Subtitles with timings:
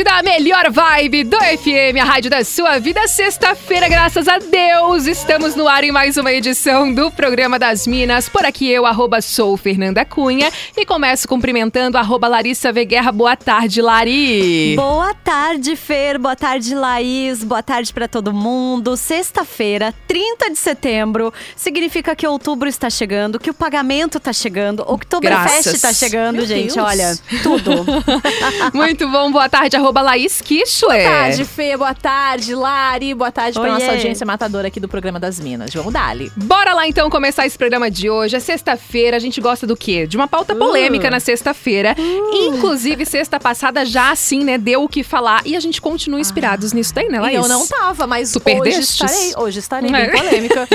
[0.00, 3.06] Da melhor vibe do FM, a rádio da sua vida.
[3.06, 8.26] Sexta-feira, graças a Deus, estamos no ar em mais uma edição do Programa das Minas.
[8.26, 13.12] Por aqui eu, arroba sou Fernanda Cunha e começo cumprimentando arroba Larissa Veguerra.
[13.12, 14.74] Boa tarde, Lari.
[14.76, 16.18] Boa tarde, Fer.
[16.18, 17.44] Boa tarde, Laís.
[17.44, 18.96] Boa tarde para todo mundo.
[18.96, 25.66] Sexta-feira, 30 de setembro, significa que outubro está chegando, que o pagamento está chegando, Oktoberfest
[25.66, 26.74] está chegando, Meu gente.
[26.74, 26.86] Deus.
[26.86, 27.84] Olha, tudo.
[28.72, 29.30] Muito bom.
[29.30, 31.02] Boa tarde, arroba Laís Kischler.
[31.02, 31.76] Boa tarde, Fê.
[31.76, 33.14] Boa tarde, Lari.
[33.14, 35.74] Boa tarde para nossa audiência matadora aqui do programa das Minas.
[35.74, 36.30] Vamos dali.
[36.36, 38.36] Bora lá então começar esse programa de hoje.
[38.36, 39.16] É sexta-feira.
[39.16, 40.06] A gente gosta do quê?
[40.06, 41.10] De uma pauta polêmica uh.
[41.10, 41.96] na sexta-feira.
[41.98, 42.46] Uh.
[42.46, 45.42] Inclusive, sexta passada já assim, né, deu o que falar.
[45.44, 46.76] E a gente continua inspirados ah.
[46.76, 47.36] nisso daí, né, Laís?
[47.36, 48.90] Eu não tava, mas tu hoje perdestes?
[48.90, 49.32] estarei.
[49.36, 49.92] Hoje estarei é.
[49.92, 50.68] bem polêmica.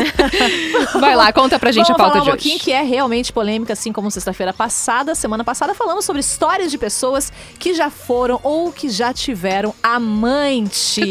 [0.99, 2.63] Vai lá, conta pra gente Vamos a pauta falar de um pouquinho hoje.
[2.65, 5.15] que é realmente polêmica, assim como sexta-feira passada.
[5.15, 11.01] Semana passada falamos sobre histórias de pessoas que já foram ou que já tiveram amante.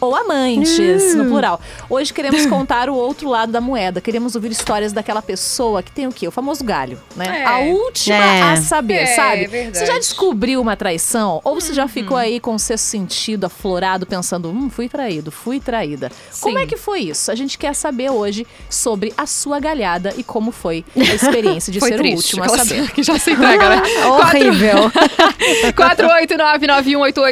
[0.00, 1.60] Ou amantes, no plural.
[1.90, 4.00] Hoje queremos contar o outro lado da moeda.
[4.00, 6.26] Queremos ouvir histórias daquela pessoa que tem o quê?
[6.28, 7.40] O famoso galho, né?
[7.40, 7.44] É.
[7.44, 8.42] A última É.
[8.42, 9.46] a saber, É, sabe?
[9.46, 9.78] verdade.
[9.78, 11.40] Você já descobriu uma traição?
[11.44, 15.58] Ou você já ficou aí com o seu sentido aflorado, pensando, hum, fui traído, fui
[15.58, 16.10] traída.
[16.40, 16.64] Como Sim.
[16.64, 17.30] é que foi isso?
[17.30, 21.80] A gente quer saber hoje sobre a sua galhada e como foi a experiência de
[21.82, 22.90] ser triste, o último a saber.
[22.92, 23.82] que já se entrega, né?
[24.06, 24.90] Horrível.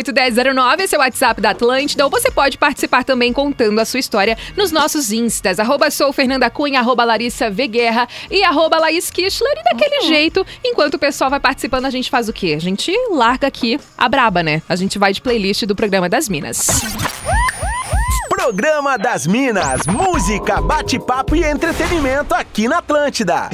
[0.03, 2.05] 489-9188-1009, esse é o WhatsApp da Atlântida.
[2.05, 5.59] Ou você pode participar também contando a sua história nos nossos instas.
[5.59, 7.69] Arroba sou Fernanda Cunha, arroba Larissa V.
[7.69, 9.53] Guerra e arroba Laís Kischler.
[9.57, 12.55] E daquele jeito, enquanto o pessoal vai participando, a gente faz o quê?
[12.57, 14.63] A gente larga aqui a braba, né?
[14.69, 16.67] A gente vai de playlist do programa das Minas.
[18.29, 23.51] Programa das Minas, música, bate-papo e entretenimento aqui na Atlântida.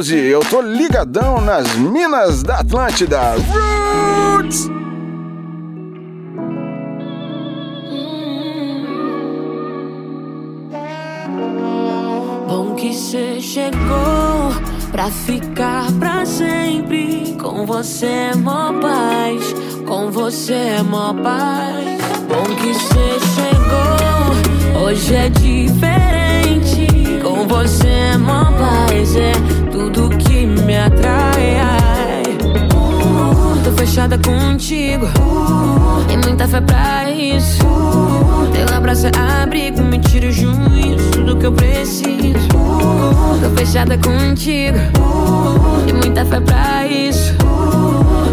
[0.00, 0.16] O Pause.
[0.16, 3.34] Eu tô ligadão nas minas da Atlântida.
[3.34, 4.70] Roots!
[12.48, 14.52] Bom que cê chegou
[14.90, 17.36] pra ficar pra sempre.
[17.40, 19.54] Com você é mó paz,
[19.86, 22.00] com você é mó paz.
[22.28, 27.20] Bom que cê chegou, hoje é diferente.
[27.22, 31.56] Com você é mó paz, é tudo que me atrai.
[31.58, 32.22] ai.
[33.64, 35.06] Tô fechada contigo
[36.10, 37.62] e muita fé pra isso.
[38.52, 42.48] Teu abraço é abrigo, me tira o juízo, tudo que eu preciso.
[43.42, 44.78] Tô fechada contigo
[45.88, 47.34] e muita fé pra isso.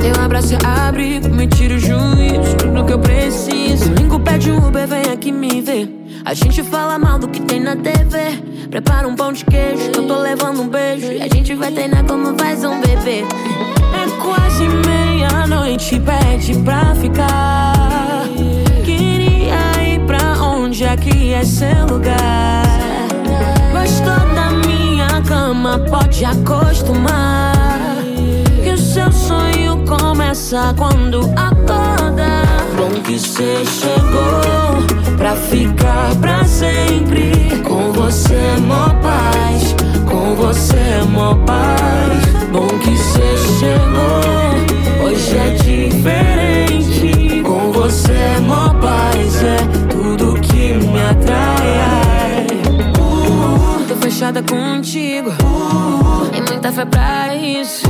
[0.02, 3.90] Teu abraço é abrigo, me tira o juízo, tudo que eu preciso.
[3.90, 5.90] Domingo pede um Uber, vem aqui me ver.
[6.26, 8.57] A gente fala mal do que tem na TV.
[8.70, 11.12] Prepara um pão de queijo, que eu tô levando um beijo.
[11.12, 13.24] E a gente vai treinar como faz um bebê.
[13.94, 18.24] É quase meia-noite, pede pra ficar.
[18.84, 22.64] Queria ir pra onde aqui é seu lugar.
[23.72, 27.54] Gostou da minha cama, pode acostumar.
[28.64, 32.47] Que o seu sonho começa quando acorda.
[32.78, 37.32] Bom que cê chegou pra ficar pra sempre.
[37.68, 39.76] Com você é mó paz,
[40.08, 42.48] com você é mó paz.
[42.52, 47.42] Bom que cê chegou, hoje é diferente.
[47.44, 49.58] Com você é mó paz, é
[49.90, 51.80] tudo que me atrai.
[51.82, 52.48] ai.
[53.00, 55.34] Uh, Tô fechada contigo
[56.68, 57.88] muita fé pra isso.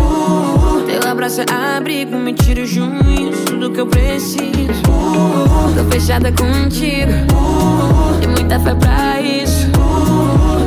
[0.85, 4.83] Teu abraço é abrigo, me tira o juízo, tudo que eu preciso.
[5.75, 7.11] Tô fechada contigo
[8.21, 9.67] e muita fé pra isso.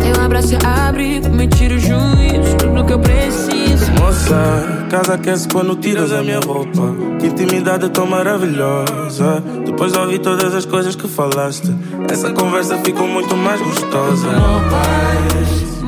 [0.02, 3.92] Teu abraço é abrigo, me tira o juízo, tudo que eu preciso.
[4.00, 6.94] Moça, casa aquece quando tiras a minha roupa.
[7.20, 9.42] Que intimidade tão maravilhosa.
[9.64, 11.72] Depois de ouvir todas as coisas que falaste,
[12.10, 14.28] essa conversa ficou muito mais gostosa.
[14.70, 15.79] Paz.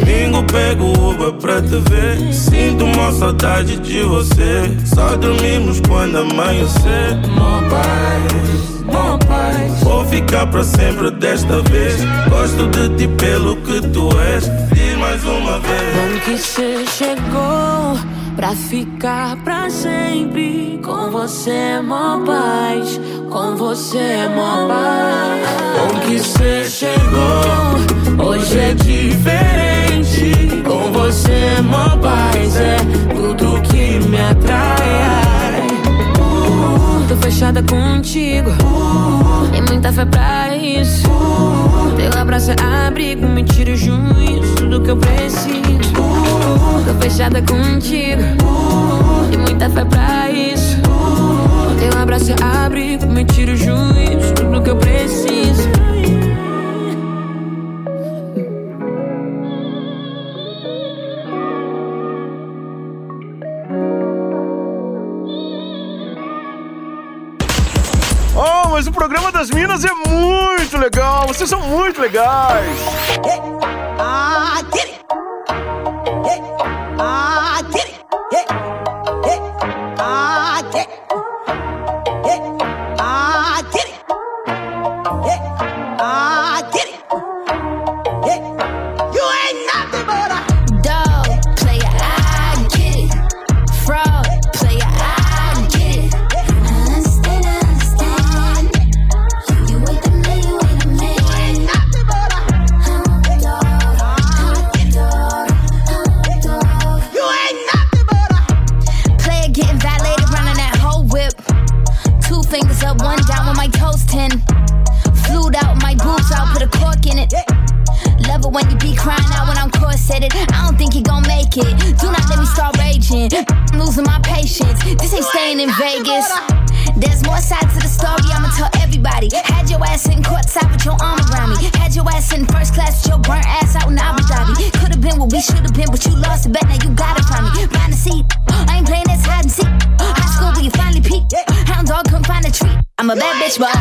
[0.00, 2.32] Domingo pego Uber pra te ver.
[2.32, 4.76] Sinto uma saudade de você.
[4.84, 7.16] Só dormimos quando amanhecer.
[7.28, 9.80] Mó paz, mó paz.
[9.82, 12.00] Vou ficar pra sempre desta vez.
[12.28, 14.44] Gosto de ti pelo que tu és.
[14.72, 15.94] Diz mais uma vez.
[15.94, 17.98] Bom que cê chegou
[18.36, 20.80] pra ficar pra sempre.
[20.82, 22.98] Com você é mó paz,
[23.30, 25.92] com você é mó paz.
[25.92, 29.69] Bom que cê chegou, hoje é diferente.
[30.66, 32.76] Com você é mó paz, é
[33.14, 35.66] tudo que me atrai.
[36.18, 38.50] Uh, Tô fechada contigo
[39.54, 41.08] e muita fé pra isso.
[41.96, 45.92] Teu abraço é abrigo, me tira o juízo, tudo que eu preciso.
[46.86, 48.22] Tô fechada contigo
[49.32, 50.76] e muita fé pra isso.
[51.78, 53.99] Teu abraço é abrigo, me tira o juízo,
[72.00, 73.49] legais.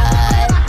[0.04, 0.69] Bad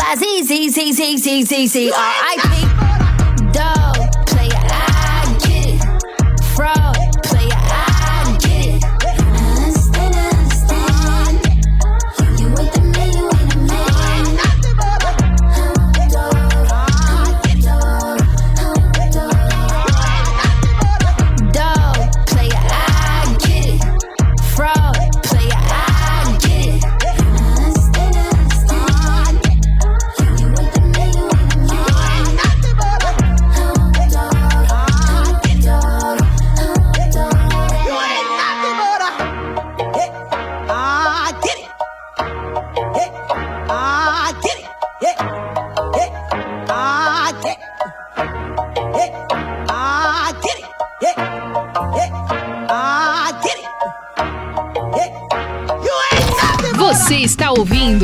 [0.00, 2.69] by Z Z Z Z Z Z Z R I P.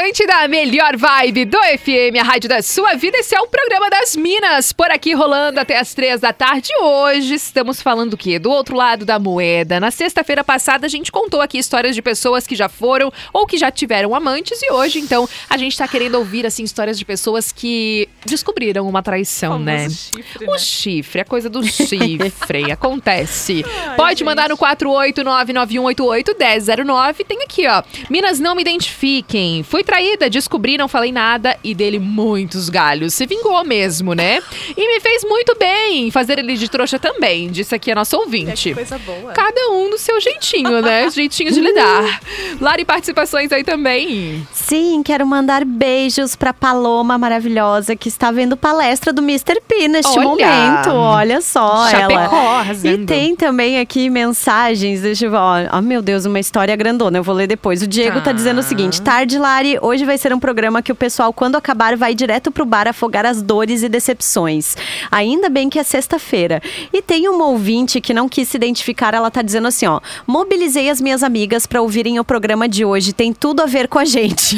[0.00, 3.18] Atlântida, a melhor vibe do FM, a rádio da sua vida.
[3.18, 6.70] Esse é o programa das Minas, por aqui rolando até as três da tarde.
[6.80, 8.38] Hoje estamos falando do quê?
[8.38, 9.78] Do outro lado da moeda.
[9.78, 13.58] Na sexta-feira passada a gente contou aqui histórias de pessoas que já foram ou que
[13.58, 17.52] já tiveram amantes e hoje então a gente tá querendo ouvir assim histórias de pessoas
[17.52, 19.86] que descobriram uma traição, né?
[19.90, 20.58] chifre, O né?
[20.58, 23.62] chifre, a coisa do chifre, acontece.
[23.98, 27.26] Pode mandar no 48991881009.
[27.26, 27.82] Tem aqui, ó.
[28.08, 29.62] Minas não me identifiquem.
[29.62, 33.12] Fui traída, descobri, não falei nada e dele muitos galhos.
[33.12, 34.40] Se vingou mesmo, né?
[34.76, 38.68] E me fez muito bem fazer ele de trouxa também, disse aqui a nossa ouvinte.
[38.68, 39.32] Que coisa boa.
[39.32, 41.10] Cada um do seu jeitinho, né?
[41.10, 42.20] Jeitinho de lidar.
[42.60, 44.46] Lari, participações aí também.
[44.52, 49.60] Sim, quero mandar beijos pra Paloma maravilhosa que está vendo palestra do Mr.
[49.66, 50.22] P neste Olha!
[50.28, 50.90] momento.
[50.92, 52.60] Olha só Chapecó, ela.
[52.60, 53.02] arrasando.
[53.02, 55.00] E tem também aqui mensagens.
[55.02, 55.36] Deixa eu ver.
[55.36, 55.54] ó.
[55.78, 57.18] Oh, meu Deus, uma história grandona.
[57.18, 57.82] Eu vou ler depois.
[57.82, 58.32] O Diego tá Tá.
[58.32, 59.79] dizendo o seguinte: Tarde, Lari.
[59.82, 63.24] Hoje vai ser um programa que o pessoal, quando acabar, vai direto pro bar afogar
[63.24, 64.76] as dores e decepções.
[65.10, 66.62] Ainda bem que é sexta-feira.
[66.92, 69.14] E tem uma ouvinte que não quis se identificar.
[69.14, 70.00] Ela tá dizendo assim: ó.
[70.26, 73.12] Mobilizei as minhas amigas pra ouvirem o programa de hoje.
[73.12, 74.56] Tem tudo a ver com a gente.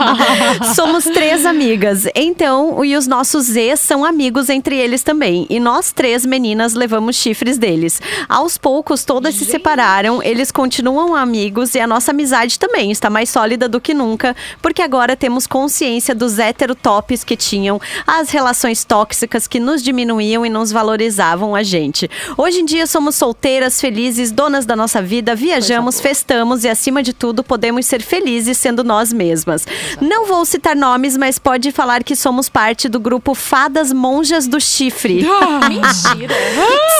[0.74, 2.06] Somos três amigas.
[2.14, 5.46] Então, e os nossos ex são amigos entre eles também.
[5.50, 8.00] E nós três meninas levamos chifres deles.
[8.28, 10.22] Aos poucos, todas se separaram.
[10.22, 14.82] Eles continuam amigos e a nossa amizade também está mais sólida do que nunca, porque
[14.82, 20.72] agora temos consciência dos heterotops que tinham, as relações tóxicas que nos diminuíam e nos
[20.72, 22.10] valorizavam a gente.
[22.36, 27.12] Hoje em dia somos solteiras, felizes, donas da nossa vida, viajamos, festamos e acima de
[27.12, 29.66] tudo podemos ser felizes sendo nós mesmas.
[30.00, 34.60] Não vou citar nomes, mas pode falar que somos parte do grupo Fadas Monjas do
[34.60, 35.26] Chifre.
[35.68, 36.34] Mentira.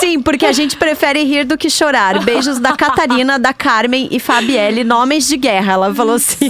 [0.00, 2.24] Sim, porque a gente prefere rir do que chorar.
[2.24, 5.72] Beijos da Catarina, da Carmen e Fabielle, nomes de guerra.
[5.74, 6.48] Ela falou assim.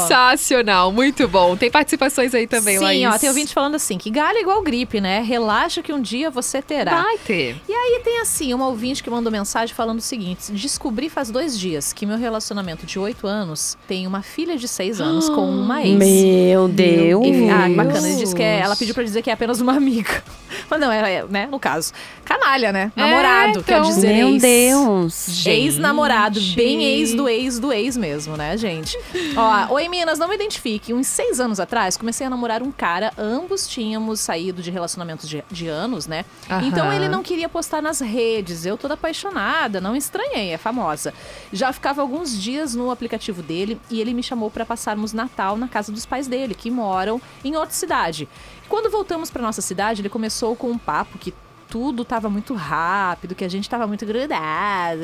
[0.00, 1.56] Sensacional, muito bom.
[1.56, 3.06] Tem participações aí também, Sim, Laís.
[3.06, 5.20] ó, tem ouvinte falando assim, que galho é igual gripe, né?
[5.20, 7.02] Relaxa que um dia você terá.
[7.02, 7.56] Vai ter.
[7.68, 11.58] E aí tem assim, uma ouvinte que mandou mensagem falando o seguinte: descobri faz dois
[11.58, 15.82] dias que meu relacionamento de oito anos tem uma filha de seis anos com uma
[15.82, 15.98] ex.
[15.98, 17.26] Meu Deus.
[17.26, 18.08] E- ah, que bacana.
[18.08, 20.22] Ele disse que é- ela pediu pra dizer que é apenas uma amiga.
[20.78, 21.92] Não, é, é, né, no caso.
[22.24, 22.90] Canalha, né?
[22.96, 23.82] Namorado, É, quer então.
[23.88, 24.42] dizer Meu ex.
[24.42, 25.46] Deus.
[25.46, 28.96] Ex-namorado, bem ex do ex do ex mesmo, né, gente?
[29.36, 30.94] Ó, oi Minas, não me identifique.
[30.94, 33.12] Uns seis anos atrás, comecei a namorar um cara.
[33.18, 36.24] Ambos tínhamos saído de relacionamentos de, de anos, né?
[36.48, 36.66] Aham.
[36.66, 38.64] Então ele não queria postar nas redes.
[38.64, 41.12] Eu toda apaixonada, não estranhei, é famosa.
[41.52, 45.66] Já ficava alguns dias no aplicativo dele e ele me chamou para passarmos Natal na
[45.66, 48.28] casa dos pais dele, que moram em outra cidade.
[48.68, 51.34] Quando voltamos para nossa cidade, ele começou com um papo que
[51.72, 55.00] tudo tava muito rápido, que a gente tava muito grudado.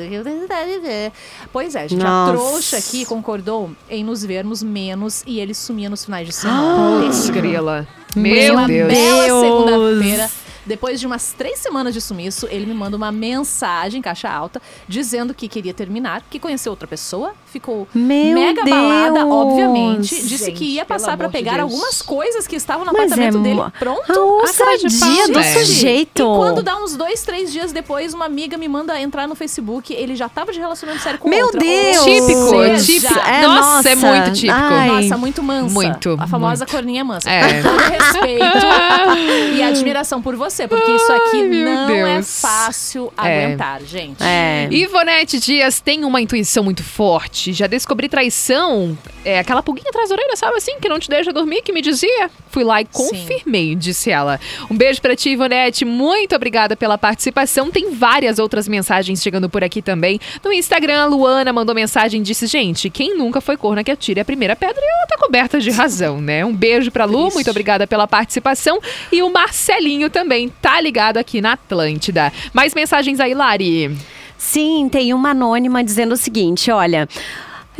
[1.51, 2.31] Pois é, a gente, a Nossa.
[2.31, 7.01] trouxa aqui concordou em nos vermos menos e ele sumia nos finais de semana.
[7.01, 7.87] Putz, grila.
[8.13, 8.93] Foi Meu uma Deus.
[8.93, 10.29] bela segunda-feira.
[10.65, 15.33] Depois de umas três semanas de sumiço, ele me manda uma mensagem, caixa alta, dizendo
[15.33, 19.31] que queria terminar, que conheceu outra pessoa, ficou Meu mega balada, Deus.
[19.31, 20.21] obviamente.
[20.21, 21.63] Disse Gente, que ia passar de pegar Deus.
[21.71, 24.11] algumas coisas que estavam no Mas apartamento é dele pronto.
[24.11, 26.21] A ousadia do sujeito.
[26.21, 29.93] E quando dá uns dois, três dias depois, uma amiga me manda entrar no Facebook,
[29.93, 31.59] ele já tava de relacionamento sério com Meu outra.
[31.59, 31.97] Deus.
[31.99, 33.19] Ou Típico, seja, típico.
[33.19, 34.07] É, nossa, é nossa.
[34.07, 34.53] muito típico.
[34.59, 34.87] Ai.
[35.03, 35.73] Nossa, muito mansa.
[35.73, 36.71] Muito, A famosa muito.
[36.71, 37.29] corninha mansa.
[37.29, 37.61] É.
[37.61, 38.43] Todo respeito
[39.55, 42.41] e admiração por você, porque isso aqui Ai, não é Deus.
[42.41, 43.45] fácil É.
[43.45, 44.21] aguentar, gente.
[44.23, 44.67] É.
[44.71, 47.53] Ivonete Dias tem uma intuição muito forte.
[47.53, 48.97] Já descobri traição.
[49.25, 50.79] É aquela pulguinha atrás da orelha, sabe assim?
[50.79, 52.29] Que não te deixa dormir, que me dizia.
[52.49, 54.39] Fui lá e confirmei, disse ela.
[54.71, 55.83] Um beijo pra ti, Ivonete.
[55.85, 57.69] Muito obrigada pela participação.
[57.69, 60.19] Tem várias outras mensagens chegando por aqui também.
[60.43, 64.19] No Instagram, a Luana mandou mensagem e disse: Gente, quem nunca foi corna que atire
[64.19, 64.79] a primeira pedra?
[64.81, 66.43] E ela tá coberta de razão, né?
[66.45, 68.79] Um beijo pra Lu, muito obrigada pela participação.
[69.11, 72.31] E o Marcelinho também tá ligado aqui na Atlântida.
[72.53, 73.97] Mais mensagens aí, Lari.
[74.37, 77.09] Sim, tem uma anônima dizendo o seguinte: olha.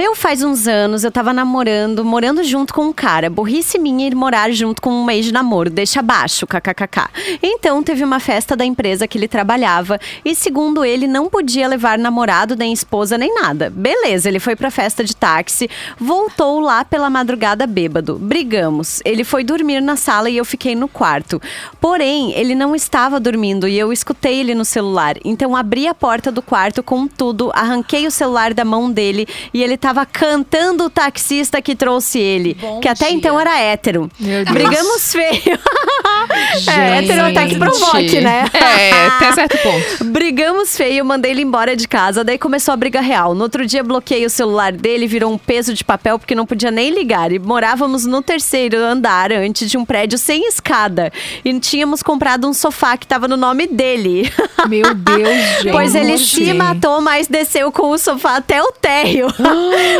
[0.02, 3.30] Eu faz uns anos, eu tava namorando, morando junto com um cara.
[3.30, 7.10] Burrice minha ir morar junto com um mês de namoro, deixa abaixo, kkkk.
[7.44, 11.98] Então teve uma festa da empresa que ele trabalhava e, segundo ele, não podia levar
[11.98, 13.70] namorado, nem esposa, nem nada.
[13.70, 18.18] Beleza, ele foi pra festa de táxi, voltou lá pela madrugada bêbado.
[18.18, 19.02] Brigamos.
[19.04, 21.42] Ele foi dormir na sala e eu fiquei no quarto.
[21.82, 25.18] Porém, ele não estava dormindo e eu escutei ele no celular.
[25.26, 29.62] Então abri a porta do quarto com tudo, arranquei o celular da mão dele e
[29.62, 34.10] ele tava cantando o taxista que trouxe ele, que até então era hétero.
[34.20, 34.58] Meu Deus.
[34.58, 35.60] Brigamos feio.
[36.68, 38.46] é, hétero até que provoque, né?
[38.54, 40.04] É, até certo ponto.
[40.12, 43.34] Brigamos feio, mandei ele embora de casa, daí começou a briga real.
[43.34, 46.72] No outro dia bloqueei o celular dele, virou um peso de papel porque não podia
[46.72, 47.32] nem ligar.
[47.32, 51.12] E morávamos no terceiro andar antes de um prédio sem escada.
[51.44, 54.32] E tínhamos comprado um sofá que tava no nome dele.
[54.68, 55.30] Meu Deus,
[55.62, 55.72] gente.
[55.72, 59.28] Pois ele se matou, mas desceu com o sofá até o térreo.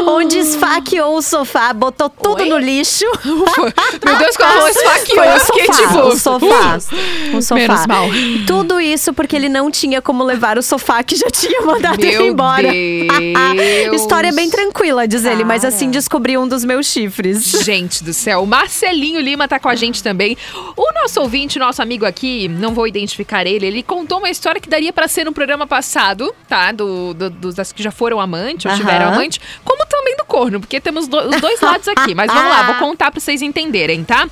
[0.08, 3.06] onde esfaqueou o sofá, botou tudo no lixo.
[4.06, 6.78] Meu Deus, como esfaqueou, Foi o fiquei sofá, tipo, o sofá.
[7.34, 7.56] O sofá.
[7.56, 8.08] Menos mal.
[8.48, 12.18] Tudo isso porque ele não tinha como levar o sofá que já tinha mandado ele
[12.18, 12.72] Meu embora.
[12.72, 14.02] Deus.
[14.02, 17.44] História bem tranquila, diz ele, mas assim descobri um dos meus chifres.
[17.64, 20.38] Gente do céu, o Marcelinho Lima tá com a gente também.
[20.76, 24.70] O nosso ouvinte, nosso amigo aqui, não vou identificar ele, ele contou uma história que
[24.70, 26.72] daria pra ser no programa passado, tá?
[26.72, 28.80] Do, do- das que já foram amante ou Aham.
[28.80, 29.40] tiveram amante,
[29.70, 32.16] como também do corno, porque temos do- os dois lados aqui.
[32.16, 34.28] Mas vamos lá, vou contar pra vocês entenderem, tá?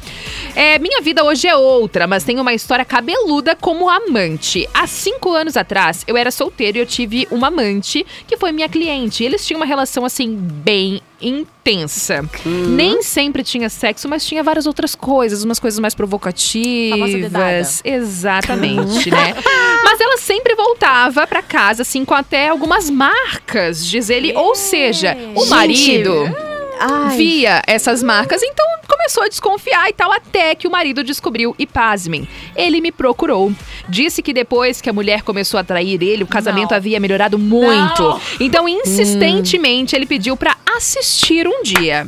[0.56, 4.67] É, minha vida hoje é outra, mas tem uma história cabeluda como amante.
[4.73, 8.67] Há cinco anos atrás, eu era solteiro e eu tive uma amante que foi minha
[8.67, 9.23] cliente.
[9.23, 12.27] Eles tinham uma relação assim, bem intensa.
[12.45, 17.82] Nem sempre tinha sexo, mas tinha várias outras coisas, umas coisas mais provocativas.
[17.84, 19.34] Exatamente, né?
[19.84, 24.34] Mas ela sempre voltava pra casa, assim, com até algumas marcas, diz ele.
[24.36, 26.46] Ou seja, o Gente, marido
[26.80, 27.18] Ai.
[27.18, 31.66] via essas marcas, então começou a desconfiar e tal, até que o marido descobriu e
[31.66, 32.28] pasmem.
[32.56, 33.52] Ele me procurou.
[33.88, 38.22] Disse que depois que a mulher começou a trair ele, o casamento havia melhorado muito.
[38.40, 42.08] Então, insistentemente, ele pediu pra assistir um dia.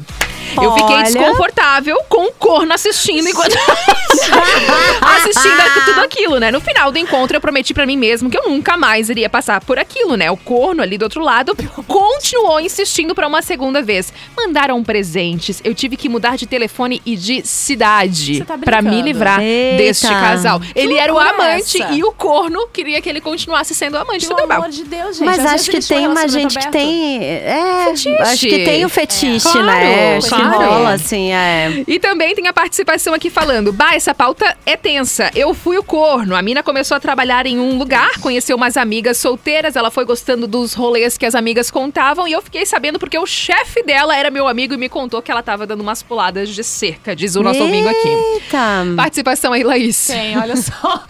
[0.62, 1.04] Eu fiquei Olha.
[1.04, 3.56] desconfortável com o corno assistindo enquanto.
[5.02, 6.52] assistindo tudo aquilo, né?
[6.52, 9.62] No final do encontro, eu prometi pra mim mesmo que eu nunca mais iria passar
[9.62, 10.30] por aquilo, né?
[10.32, 11.56] O corno ali do outro lado
[11.88, 14.12] continuou insistindo pra uma segunda vez.
[14.36, 19.42] Mandaram presentes, eu tive que mudar de telefone e de cidade tá pra me livrar
[19.42, 19.78] Eita.
[19.78, 20.62] deste casal.
[20.76, 21.94] ele era o é amante essa?
[21.94, 25.26] e o corno queria que ele continuasse sendo amante Pelo amor de Deus, gente.
[25.26, 26.72] Mas Às acho que tem uma gente que aberto.
[26.72, 27.24] tem.
[27.24, 28.10] É, Fetiche.
[28.22, 30.20] acho que tem o fetiche, Claro, né?
[30.28, 30.38] claro.
[30.43, 30.71] Claro.
[30.71, 31.84] rola, assim, é.
[31.88, 35.30] E também tem a participação aqui falando: Bah, essa pauta é tensa.
[35.36, 36.36] Eu fui o corno.
[36.36, 40.47] A mina começou a trabalhar em um lugar, conheceu umas amigas solteiras, ela foi gostando
[40.47, 44.30] dos rolês que as amigas contavam e eu fiquei sabendo porque o chefe dela era
[44.30, 47.43] meu amigo e me contou que ela tava dando umas puladas de cerca, diz o
[47.43, 48.08] nosso amigo aqui.
[48.08, 48.86] Eita.
[48.95, 50.08] Participação aí, Laís.
[50.08, 51.04] Tem, olha só.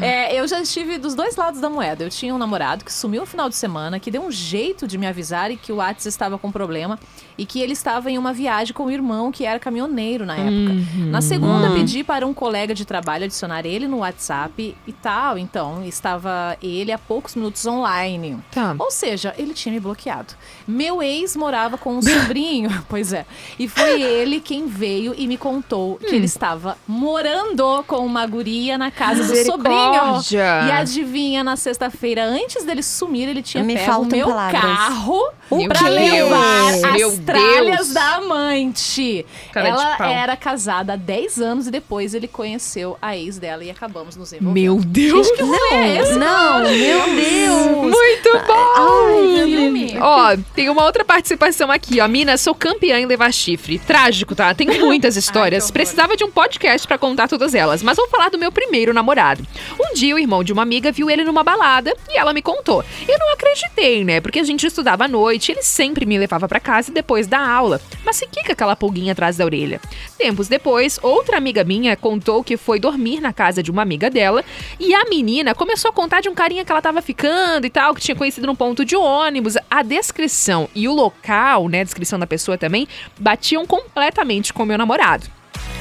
[0.00, 2.04] É, eu já estive dos dois lados da moeda.
[2.04, 4.96] Eu tinha um namorado que sumiu no final de semana, que deu um jeito de
[4.96, 6.98] me avisar e que o WhatsApp estava com problema
[7.36, 10.74] e que ele estava em uma viagem com o irmão que era caminhoneiro na época.
[11.06, 15.38] Na segunda, pedi para um colega de trabalho adicionar ele no WhatsApp e tal.
[15.38, 18.38] Então, estava ele há poucos minutos online.
[18.52, 18.74] Tá.
[18.78, 20.34] Ou seja, ele tinha me bloqueado.
[20.66, 23.24] Meu ex morava com um sobrinho, pois é.
[23.58, 28.76] E foi ele quem veio e me contou que ele estava morando com uma guria
[28.78, 30.20] na casa do sobrinho.
[30.68, 34.60] E adivinha, na sexta-feira, antes dele sumir, ele tinha Me pego o meu palavras.
[34.62, 35.20] carro
[35.50, 37.92] Meu pra levar Meu as tralhas Deus.
[37.92, 38.20] da
[38.50, 39.26] amante.
[39.52, 43.70] Cara Ela era casada há 10 anos e depois ele conheceu a ex dela e
[43.70, 44.52] acabamos nos envolvendo.
[44.54, 45.26] Meu Deus!
[45.26, 46.18] Gente, que rolê é esse?
[46.18, 46.70] Não, meu
[47.16, 47.90] Deus.
[47.90, 48.74] Muito bom!
[48.76, 49.98] Ai.
[50.00, 52.08] Ó, tem uma outra participação aqui, ó.
[52.08, 53.78] Mina, sou campeã em levar chifre.
[53.78, 54.54] Trágico, tá?
[54.54, 55.64] Tenho muitas histórias.
[55.64, 55.72] horror.
[55.72, 59.44] Precisava de um podcast pra contar todas elas, mas vou falar do meu primeiro namorado.
[59.78, 62.84] Um dia o irmão de uma amiga viu ele numa balada e ela me contou.
[63.08, 64.20] Eu não acreditei, né?
[64.20, 67.80] Porque a gente estudava à noite, ele sempre me levava pra casa depois da aula.
[68.04, 69.80] Mas fiquei com aquela pulguinha atrás da orelha.
[70.16, 74.44] Tempos depois, outra amiga minha contou que foi dormir na casa de uma amiga dela
[74.78, 77.94] e a menina começou a contar de um carinha que ela tava ficando e tal,
[77.94, 79.56] que tinha conhecido num ponto de ônibus.
[79.70, 82.86] A descrição e o local, né, a descrição da pessoa também,
[83.18, 85.26] batiam completamente com o meu namorado.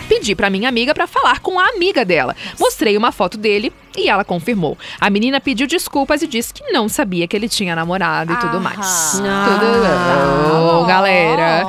[0.07, 2.35] Pedi pra minha amiga pra falar com a amiga dela.
[2.59, 4.77] Mostrei uma foto dele e ela confirmou.
[4.99, 8.59] A menina pediu desculpas e disse que não sabia que ele tinha namorado e tudo
[8.59, 9.21] mais.
[9.23, 9.45] Ah.
[9.59, 11.65] Tudo bom, galera.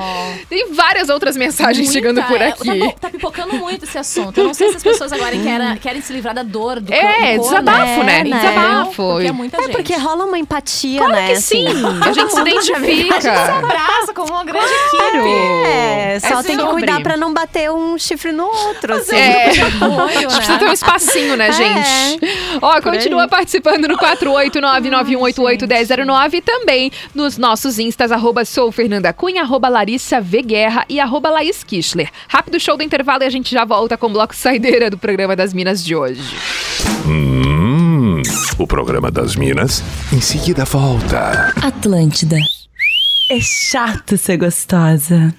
[0.49, 2.79] Tem várias outras mensagens Muita, chegando por é, aqui.
[2.81, 4.37] Tá, po- tá pipocando muito esse assunto.
[4.39, 7.37] Eu não sei se as pessoas agora querem, querem se livrar da dor do É,
[7.37, 8.25] do corno, desabafo, né?
[8.25, 8.39] né?
[8.41, 8.93] Desabafo.
[9.13, 9.73] Porque é muita É gente.
[9.73, 11.27] porque rola uma empatia, Claro né?
[11.27, 11.67] que assim.
[11.69, 11.85] sim.
[12.03, 13.33] A gente se A gente se identifica.
[13.59, 15.17] abraça como uma grande Claro.
[15.17, 15.67] equipe.
[15.67, 19.17] É, só É tem que cuidar pra não bater um chifre no outro, assim.
[19.17, 19.51] É.
[19.51, 20.75] Apoio, Precisa ter um né?
[20.75, 22.10] espacinho, né, É.
[22.11, 22.27] gente?
[22.61, 29.69] Ó, continua participando no 48991881009 e também nos nossos instas, arroba sou Fernanda Cunha, arroba
[29.69, 32.11] Larissa V Guerra e arroba Laís Kischler.
[32.29, 35.37] Rápido show do intervalo e a gente já volta com o bloco saideira do programa
[35.37, 36.23] das Minas de hoje.
[37.07, 38.21] Hum,
[38.59, 41.53] o programa das Minas em seguida volta.
[41.63, 42.37] Atlântida.
[43.31, 45.33] É chato ser gostosa.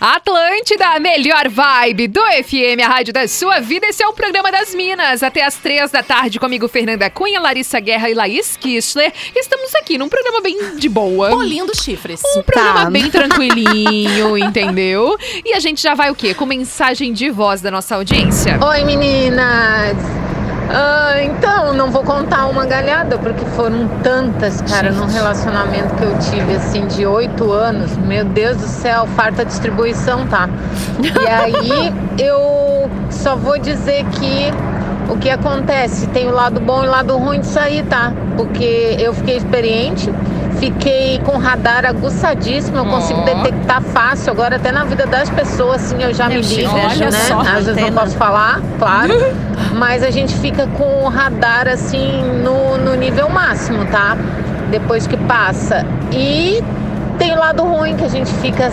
[0.00, 3.86] Atlântida, a melhor vibe do FM, a rádio da sua vida.
[3.86, 5.22] Esse é o programa das Minas.
[5.22, 9.12] Até às três da tarde, comigo, Fernanda Cunha, Larissa Guerra e Laís Kischler.
[9.34, 11.30] Estamos aqui num programa bem de boa.
[11.30, 12.20] Polindo chifres.
[12.36, 12.90] Um programa Tá.
[12.90, 15.16] bem tranquilinho, entendeu?
[15.44, 16.34] E a gente já vai o quê?
[16.34, 18.58] Com mensagem de voz da nossa audiência.
[18.62, 20.25] Oi meninas!
[20.68, 26.18] Ah, então, não vou contar uma galhada, porque foram tantas, cara, num relacionamento que eu
[26.18, 27.96] tive, assim, de oito anos.
[27.98, 30.48] Meu Deus do céu, farta distribuição, tá?
[31.02, 34.52] E aí, eu só vou dizer que
[35.08, 38.12] o que acontece, tem o lado bom e o lado ruim disso aí, tá?
[38.36, 40.12] Porque eu fiquei experiente,
[40.58, 43.24] fiquei com radar aguçadíssimo, eu consigo Ó.
[43.24, 47.18] detectar fácil, agora até na vida das pessoas, assim, eu já me ligo, olha né?
[47.28, 49.14] só, Às vezes não posso falar, claro.
[49.74, 54.16] Mas a gente fica com o radar assim no, no nível máximo, tá?
[54.70, 55.84] Depois que passa.
[56.12, 56.62] E
[57.18, 58.70] tem o lado ruim que a gente fica.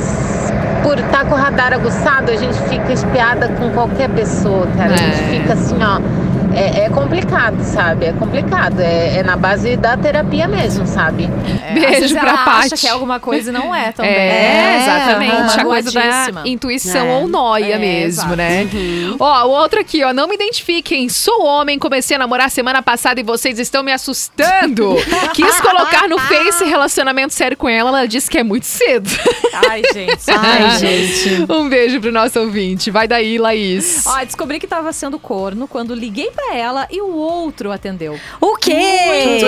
[0.82, 4.94] Por estar com o radar aguçado, a gente fica espiada com qualquer pessoa, cara.
[4.94, 5.40] A gente É.
[5.40, 6.00] fica assim, ó.
[6.56, 8.06] É, é complicado, sabe?
[8.06, 8.80] É complicado.
[8.80, 11.30] É, é na base da terapia mesmo, sabe?
[11.68, 12.82] Às Beijo pra ela acha Paty.
[12.82, 14.12] que é alguma coisa e não é também.
[14.12, 15.60] É, exatamente.
[15.60, 17.14] A coisa da intuição É.
[17.18, 18.68] ou noia É, mesmo, né?
[19.20, 20.14] Ó, o outro aqui, ó.
[20.14, 21.10] Não me identifiquem.
[21.10, 24.96] Sou homem, comecei a namorar semana passada e vocês estão me assustando.
[25.34, 27.90] Quis colocar no Face relacionamento sério com ela.
[27.90, 29.10] Ela disse que é muito cedo.
[29.70, 30.24] Ai, gente.
[30.30, 31.46] Ai, gente.
[31.52, 32.92] Um beijo pro nosso ouvinte.
[32.92, 34.04] Vai daí, Laís.
[34.06, 38.20] Ó, descobri que tava sendo corno quando liguei pra ela e o outro atendeu.
[38.42, 38.74] O quê?
[38.74, 39.46] Muito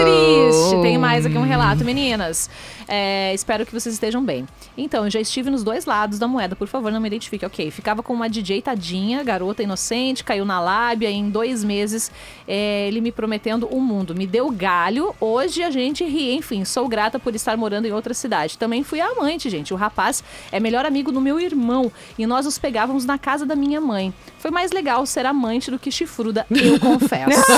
[0.00, 0.82] triste.
[0.82, 2.48] Tem mais aqui um relato, meninas.
[2.88, 4.46] É, espero que vocês estejam bem.
[4.76, 7.44] Então, eu já estive nos dois lados da moeda, por favor, não me identifique.
[7.44, 11.10] Ok, ficava com uma DJ tadinha, garota inocente, caiu na lábia.
[11.10, 12.10] Em dois meses,
[12.46, 14.14] é, ele me prometendo o mundo.
[14.14, 15.14] Me deu galho.
[15.20, 16.34] Hoje a gente ri.
[16.34, 18.56] Enfim, sou grata por estar morando em outra cidade.
[18.56, 19.74] Também fui amante, gente.
[19.74, 23.54] O rapaz é melhor amigo do meu irmão e nós nos pegávamos na casa da
[23.54, 24.14] minha mãe.
[24.38, 27.42] Foi mais legal ser amante do que chifruda, eu confesso.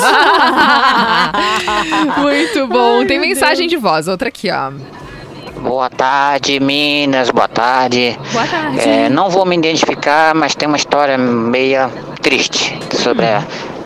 [2.21, 3.07] Muito bom.
[3.07, 4.73] Tem mensagem de voz, outra aqui, ó.
[5.61, 8.18] Boa tarde, Minas, boa tarde.
[8.33, 8.81] Boa tarde.
[8.81, 11.90] É, não vou me identificar, mas tem uma história meia
[12.23, 13.44] triste sobre a,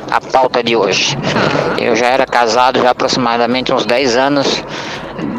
[0.09, 1.19] a pauta de hoje.
[1.77, 4.65] Eu já era casado já há aproximadamente uns 10 anos.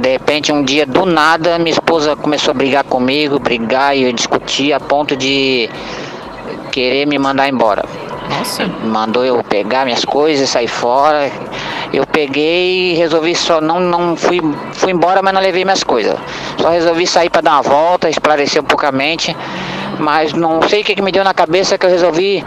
[0.02, 4.12] De repente, um dia, do nada, minha esposa começou a brigar comigo, brigar e eu
[4.12, 5.70] discutir a ponto de
[6.70, 7.86] querer me mandar embora.
[8.30, 8.66] Nossa.
[8.84, 11.32] Mandou eu pegar minhas coisas e sair fora.
[11.94, 14.42] Eu peguei e resolvi só não não fui
[14.74, 16.18] fui embora, mas não levei minhas coisas.
[16.58, 19.36] Só resolvi sair para dar uma volta, esclarecer um pouco a mente,
[20.00, 22.44] mas não sei o que, que me deu na cabeça que eu resolvi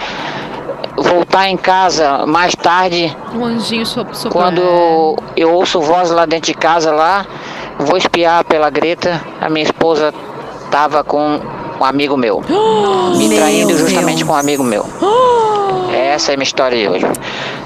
[0.96, 3.16] voltar em casa mais tarde.
[3.34, 4.32] Um anjinho so soprando.
[4.32, 7.24] Quando eu ouço voz lá dentro de casa lá,
[7.78, 10.12] vou espiar pela Greta, a minha esposa
[10.70, 11.40] tava com
[11.80, 12.40] um amigo meu.
[13.16, 14.28] me Meu traindo justamente Deus.
[14.28, 14.84] com um amigo meu.
[15.92, 17.04] Essa é a minha história de hoje.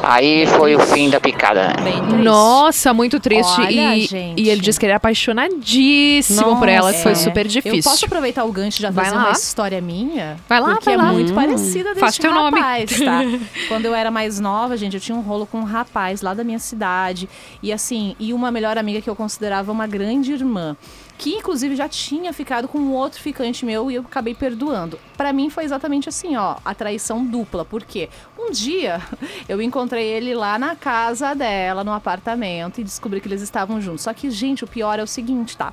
[0.03, 1.93] Aí foi o fim da picada, né?
[2.23, 3.61] Nossa, muito triste.
[3.61, 7.25] Olha, e, e ele disse que ele era apaixonadíssimo por ela, que foi Nossa.
[7.25, 7.83] super Eu difícil.
[7.91, 9.23] posso aproveitar o gancho e já Vai fazer lá.
[9.25, 10.37] uma história minha?
[10.49, 11.12] Vai lá, Porque vai é lá.
[11.12, 11.35] muito Hum.
[11.35, 12.59] parecida desse Faz teu nome.
[12.59, 13.21] rapaz, tá?
[13.69, 16.43] Quando eu era mais nova, gente, eu tinha um rolo com um rapaz lá da
[16.45, 17.29] minha cidade.
[17.62, 20.77] E assim, e uma melhor amiga que eu considerava uma grande irmã.
[21.23, 24.99] Que inclusive já tinha ficado com um outro ficante meu e eu acabei perdoando.
[25.17, 27.65] Pra mim foi exatamente assim, ó, a traição dupla.
[27.65, 28.09] Por quê?
[28.37, 29.01] Um dia
[29.49, 34.03] eu encontrei ele lá na casa dela, no apartamento, e descobri que eles estavam juntos.
[34.03, 35.73] Só que, gente, o pior é o seguinte, tá?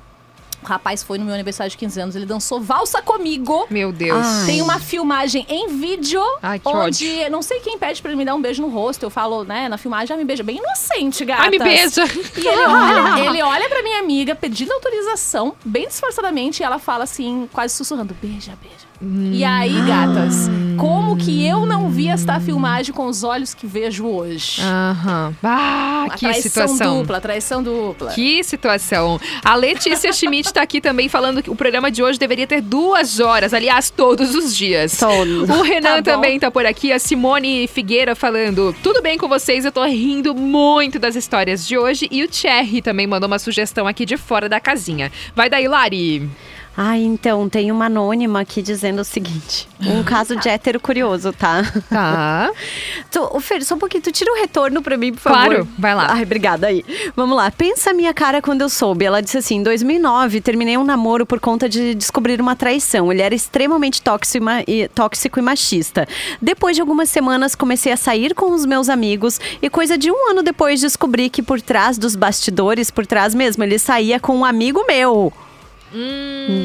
[0.62, 3.66] O rapaz foi no meu aniversário de 15 anos, ele dançou valsa comigo.
[3.70, 4.24] Meu Deus.
[4.24, 4.46] Ai.
[4.46, 8.24] Tem uma filmagem em vídeo Ai, que onde não sei quem pede pra ele me
[8.24, 9.04] dar um beijo no rosto.
[9.04, 10.42] Eu falo, né, na filmagem, ah, me beija.
[10.42, 11.42] Bem inocente, gata.
[11.42, 12.04] Ai, me beija.
[12.36, 17.04] E ele olha, ele olha pra minha amiga pedindo autorização, bem disfarçadamente, e ela fala
[17.04, 18.89] assim, quase sussurrando: beija, beija.
[19.02, 24.06] E aí, gatas, como que eu não vi esta filmagem com os olhos que vejo
[24.06, 24.60] hoje?
[24.60, 25.34] Aham.
[25.42, 26.98] Ah, A que traição situação.
[27.00, 28.10] dupla, traição dupla.
[28.12, 29.18] Que situação.
[29.42, 33.20] A Letícia Schmidt tá aqui também falando que o programa de hoje deveria ter duas
[33.20, 34.98] horas, aliás, todos os dias.
[34.98, 35.48] Todos.
[35.48, 36.20] O Renan Tá bom.
[36.20, 40.34] também tá por aqui, a Simone Figueira falando, tudo bem com vocês, eu tô rindo
[40.34, 42.06] muito das histórias de hoje.
[42.10, 45.10] E o Thierry também mandou uma sugestão aqui de fora da casinha.
[45.34, 46.28] Vai daí, Lari.
[46.76, 51.62] Ah, então, tem uma anônima aqui dizendo o seguinte: um caso de hétero curioso, tá?
[51.88, 52.50] Tá.
[53.10, 55.36] Tu, Fer, só um pouquinho, tu tira o retorno pra mim, por favor.
[55.36, 56.06] Claro, vai lá.
[56.12, 56.84] Ai, obrigada aí.
[57.16, 57.50] Vamos lá.
[57.50, 59.04] Pensa a minha cara quando eu soube.
[59.04, 63.10] Ela disse assim: em 2009, terminei um namoro por conta de descobrir uma traição.
[63.10, 66.06] Ele era extremamente tóxico e, tóxico e machista.
[66.40, 70.30] Depois de algumas semanas, comecei a sair com os meus amigos e coisa de um
[70.30, 74.44] ano depois descobri que por trás dos bastidores, por trás mesmo, ele saía com um
[74.44, 75.32] amigo meu.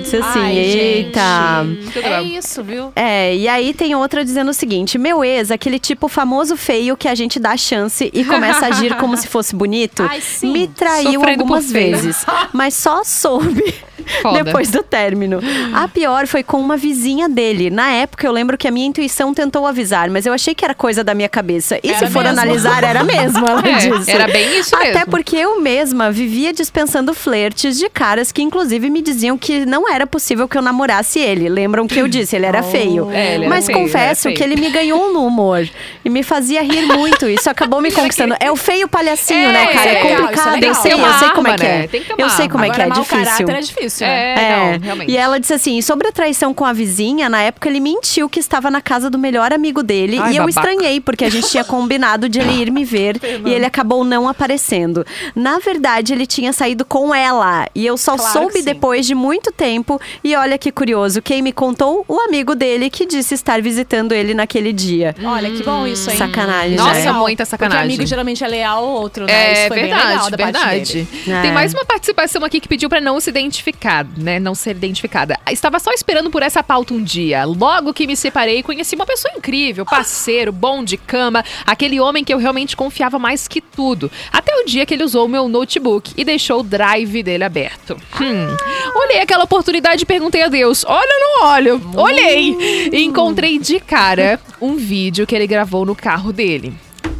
[0.01, 1.19] Disse assim, Ai, eita.
[1.65, 2.91] gente, É isso, viu?
[2.95, 7.07] É, e aí tem outra dizendo o seguinte: meu ex, aquele tipo famoso feio que
[7.07, 11.13] a gente dá chance e começa a agir como se fosse bonito, Ai, me traiu
[11.19, 13.73] Sofrendo algumas vezes, mas só soube
[14.21, 14.43] Foda.
[14.43, 15.39] depois do término.
[15.73, 17.69] A pior foi com uma vizinha dele.
[17.69, 20.75] Na época eu lembro que a minha intuição tentou avisar, mas eu achei que era
[20.75, 21.79] coisa da minha cabeça.
[21.83, 22.39] E se Era for mesmo.
[22.39, 24.11] analisar, era mesmo, ela É, disse.
[24.11, 25.07] era bem isso Até mesmo.
[25.11, 30.07] porque eu mesma vivia dispensando flertes de caras que inclusive me diziam que não era
[30.07, 31.49] possível que eu namorasse ele.
[31.49, 33.11] Lembram que eu disse, ele era feio.
[33.11, 34.53] É, ele era Mas feio, ele confesso era que feio.
[34.53, 35.67] ele me ganhou no humor
[36.03, 37.27] e me fazia rir muito.
[37.27, 38.35] Isso acabou me conquistando.
[38.39, 39.89] É o feio palhacinho, É, né, cara?
[39.89, 40.63] É é legal, complicado.
[40.63, 41.77] é eu sei, eu sei como é que é.
[41.79, 41.87] né?
[41.87, 43.49] Tem que ter eu sei como é que é difícil.
[43.49, 44.13] é difícil, né?
[44.13, 45.11] É, É, não, realmente.
[45.11, 48.39] e ela disse assim: sobre a traição com a vizinha, na época ele mentiu que
[48.39, 50.17] estava na casa do melhor amigo dele.
[50.21, 50.49] Ai, e eu babaca.
[50.69, 54.27] estranhei, porque a gente tinha combinado de ele ir me ver e ele acabou não
[54.27, 55.05] aparecendo.
[55.35, 57.67] Na verdade, ele tinha saído com ela.
[57.75, 59.64] E eu só Claro soube depois de muito tempo.
[60.23, 62.05] E olha que curioso, quem me contou?
[62.07, 65.15] O amigo dele que disse estar visitando ele naquele dia.
[65.23, 66.17] Olha, que bom isso, hein?
[66.17, 67.11] Sacanagem, Nossa, né?
[67.11, 67.83] muita sacanagem.
[67.83, 69.33] Porque amigo geralmente é leal ao outro, né?
[69.33, 70.93] É isso foi bem legal verdade, verdade.
[70.93, 71.37] dele.
[71.37, 71.41] É.
[71.41, 74.39] Tem mais uma participação aqui que pediu pra não se identificar, né?
[74.39, 75.37] Não ser identificada.
[75.51, 77.45] Estava só esperando por essa pauta um dia.
[77.45, 82.33] Logo que me separei, conheci uma pessoa incrível, parceiro, bom de cama, aquele homem que
[82.33, 84.11] eu realmente confiava mais que tudo.
[84.31, 87.97] Até o dia que ele usou o meu notebook e deixou o drive dele aberto.
[88.21, 88.47] Hum.
[88.95, 91.81] Olhei aquela oportunidade e perguntei a Deus: olha ou não olho?
[91.95, 92.89] Olhei!
[92.91, 96.73] E encontrei de cara um vídeo que ele gravou no carro dele.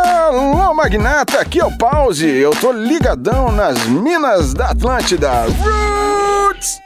[0.04, 2.28] Alô, magnata, aqui é o Pause.
[2.28, 5.30] Eu tô ligadão nas minas da Atlântida.
[5.62, 6.82] Roots!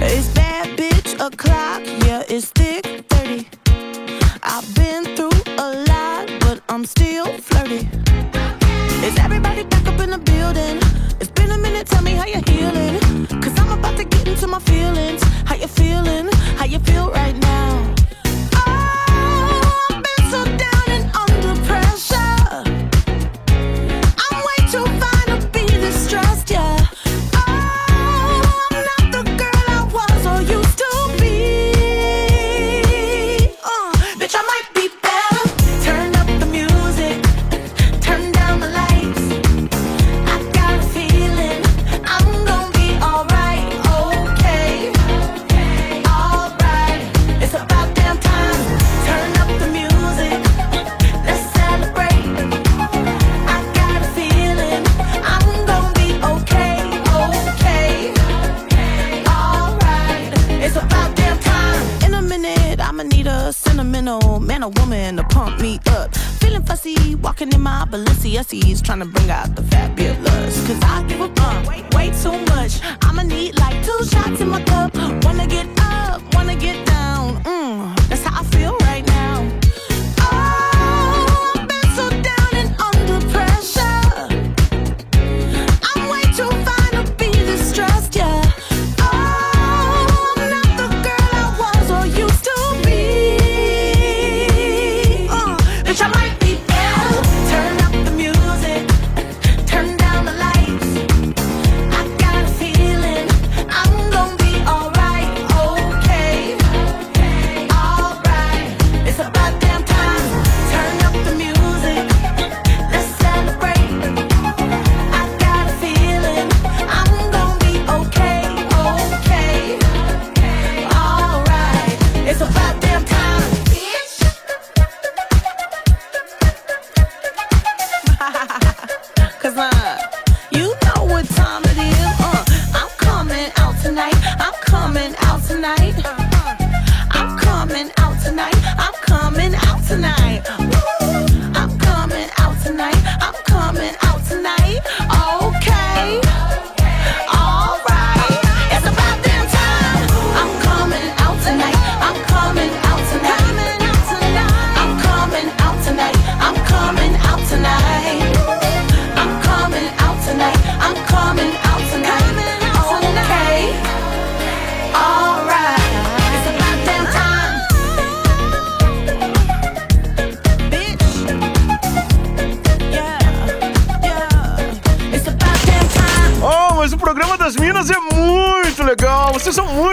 [0.00, 3.46] It's bad bitch o'clock, yeah, it's thick 30.
[4.42, 7.15] I've been through a lot, but I'm still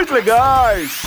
[0.03, 1.01] muito legais.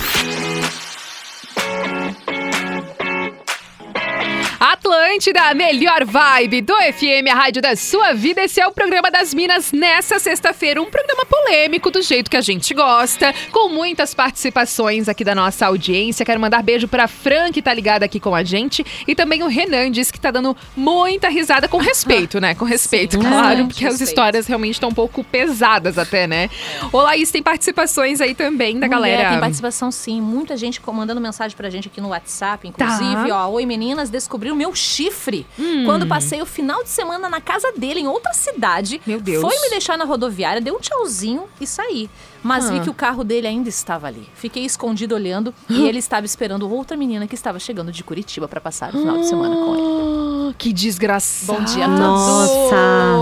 [4.72, 8.42] Atlântida, a melhor vibe do FM, a rádio da sua vida.
[8.42, 10.82] Esse é o programa das Minas nessa sexta-feira.
[10.82, 15.66] Um programa polêmico, do jeito que a gente gosta, com muitas participações aqui da nossa
[15.66, 16.26] audiência.
[16.26, 19.46] Quero mandar beijo pra Fran, que tá ligada aqui com a gente, e também o
[19.46, 22.56] Renan, diz que tá dando muita risada com respeito, né?
[22.56, 24.08] Com respeito, Sim, claro, bastante porque as respeito.
[24.08, 26.50] histórias realmente estão um pouco pesadas até, né?
[26.92, 29.30] Ô, Laís, tem participações aí também da Mulher, galera.
[29.30, 33.46] Tem participação sim, muita gente mandando mensagem pra gente aqui no WhatsApp, inclusive, Tá.
[33.46, 33.50] ó.
[33.52, 35.46] Oi meninas, descobri o meu chifre
[35.84, 39.00] quando passei o final de semana na casa dele, em outra cidade.
[39.06, 39.42] Meu Deus.
[39.42, 42.08] Foi me deixar na rodoviária, deu um tchauzinho e saí.
[42.42, 42.80] Mas vi Ah.
[42.82, 44.26] que o carro dele ainda estava ali.
[44.34, 48.60] Fiquei escondido olhando e ele estava esperando outra menina que estava chegando de Curitiba para
[48.60, 50.50] passar o final de semana com ele.
[50.50, 51.58] Ah, Que desgraçado.
[51.58, 52.00] Bom dia a todos.
[52.00, 52.76] Nossa.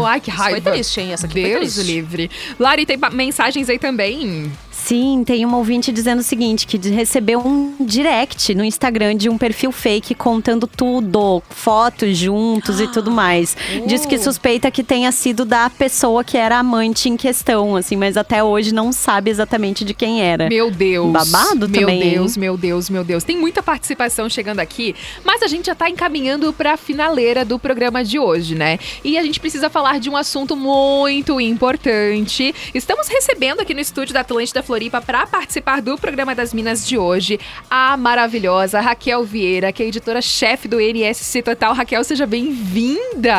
[0.06, 0.70] Ai, que Isso foi raiva.
[0.70, 1.12] triste, hein?
[1.12, 1.82] Essa aqui foi Deus triste.
[1.92, 2.30] livre.
[2.60, 4.52] Lari, tem mensagens aí também?
[4.84, 9.38] Sim, tem uma ouvinte dizendo o seguinte: que recebeu um direct no Instagram de um
[9.38, 13.56] perfil fake contando tudo, fotos juntos e tudo mais.
[13.86, 18.18] Diz que suspeita que tenha sido da pessoa que era amante em questão, assim, mas
[18.18, 20.50] até hoje não sabe exatamente de quem era.
[20.50, 21.10] Meu Deus.
[21.10, 22.10] Babado meu também, hein?
[22.10, 23.24] Deus, meu Deus, meu Deus.
[23.24, 24.94] Tem muita participação chegando aqui,
[25.24, 28.78] mas a gente já tá encaminhando pra finaleira do programa de hoje, né?
[29.02, 32.54] E a gente precisa falar de um assunto muito importante.
[32.74, 36.98] Estamos recebendo aqui no estúdio da Atlântida Floripa para participar do programa das Minas de
[36.98, 37.38] hoje
[37.70, 41.72] a maravilhosa Raquel Vieira, que é editora-chefe do NSC Total.
[41.72, 43.32] Raquel, seja bem-vinda.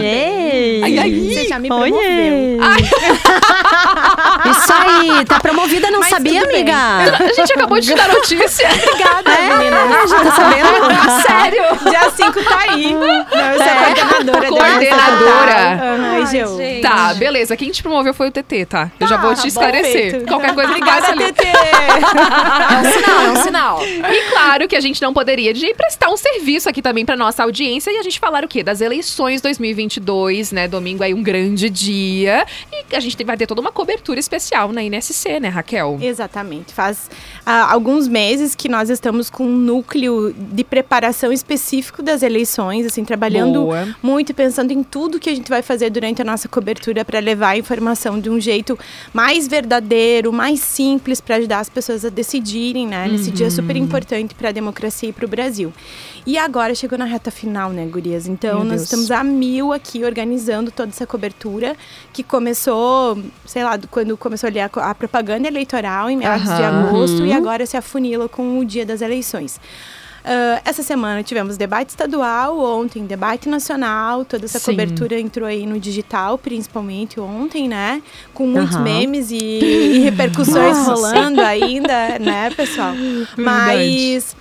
[0.00, 0.80] Yay!
[0.84, 1.10] Ai, ai.
[1.10, 2.00] Você já me promoveu.
[4.50, 6.72] Isso aí, tá promovida, não Mas sabia, amiga?
[6.76, 8.68] A gente acabou de te dar notícia.
[8.70, 10.06] Obrigada, É, menina.
[10.06, 10.68] já tá sabendo?
[11.26, 11.90] Sério?
[11.90, 12.94] Dia 5 tá aí.
[12.94, 13.70] Não, eu sou É.
[13.72, 14.48] a coordenadora.
[14.48, 15.72] Coordenadora.
[15.74, 16.80] Aham, Ai, gente.
[16.80, 17.56] Tá, beleza.
[17.56, 18.90] Quem te promoveu foi o TT, tá?
[19.00, 20.24] Eu já vou te esclarecer.
[20.26, 21.32] Qualquer coisa que Obrigada, passa ali.
[21.32, 21.46] TT.
[21.46, 23.86] É um sinal, é um sinal.
[23.86, 27.42] E claro que a gente não poderia de prestar um serviço aqui também pra nossa
[27.42, 28.62] audiência e a gente falar o quê?
[28.62, 30.68] Das eleições 2022, né?
[30.68, 32.44] Domingo aí um grande dia.
[32.72, 35.98] E a gente vai ter toda uma cobertura especial na INSC, né, Raquel?
[36.00, 36.72] Exatamente.
[36.72, 37.10] Faz
[37.44, 43.04] ah, alguns meses que nós estamos com um núcleo de preparação específico das eleições, assim,
[43.04, 43.96] trabalhando Boa.
[44.02, 47.18] muito e pensando em tudo que a gente vai fazer durante a nossa cobertura para
[47.20, 48.78] levar a informação de um jeito
[49.12, 53.06] mais verdadeiro, mais simples para ajudar as pessoas a decidirem, né?
[53.08, 53.82] Nesse dia super Uhum.
[53.84, 55.72] importante para a democracia e para o Brasil.
[56.26, 58.26] E agora chegou na reta final, né, gurias?
[58.26, 58.82] Então Meu nós Deus.
[58.84, 61.76] estamos a mil aqui organizando toda essa cobertura
[62.12, 66.88] que começou, sei lá, quando começou ali a, a propaganda eleitoral em meados de Aham.
[66.88, 67.36] agosto e Uhum.
[67.36, 69.60] agora se afunila com o dia das eleições.
[70.24, 74.72] Ah, essa semana tivemos debate estadual, ontem debate nacional, toda essa Sim.
[74.72, 78.02] cobertura entrou aí no digital, principalmente ontem, né?
[78.34, 78.84] Com muitos Aham.
[78.84, 80.94] memes e, e repercussões Nossa.
[80.94, 82.94] rolando ainda, né, pessoal?
[83.36, 84.36] Mas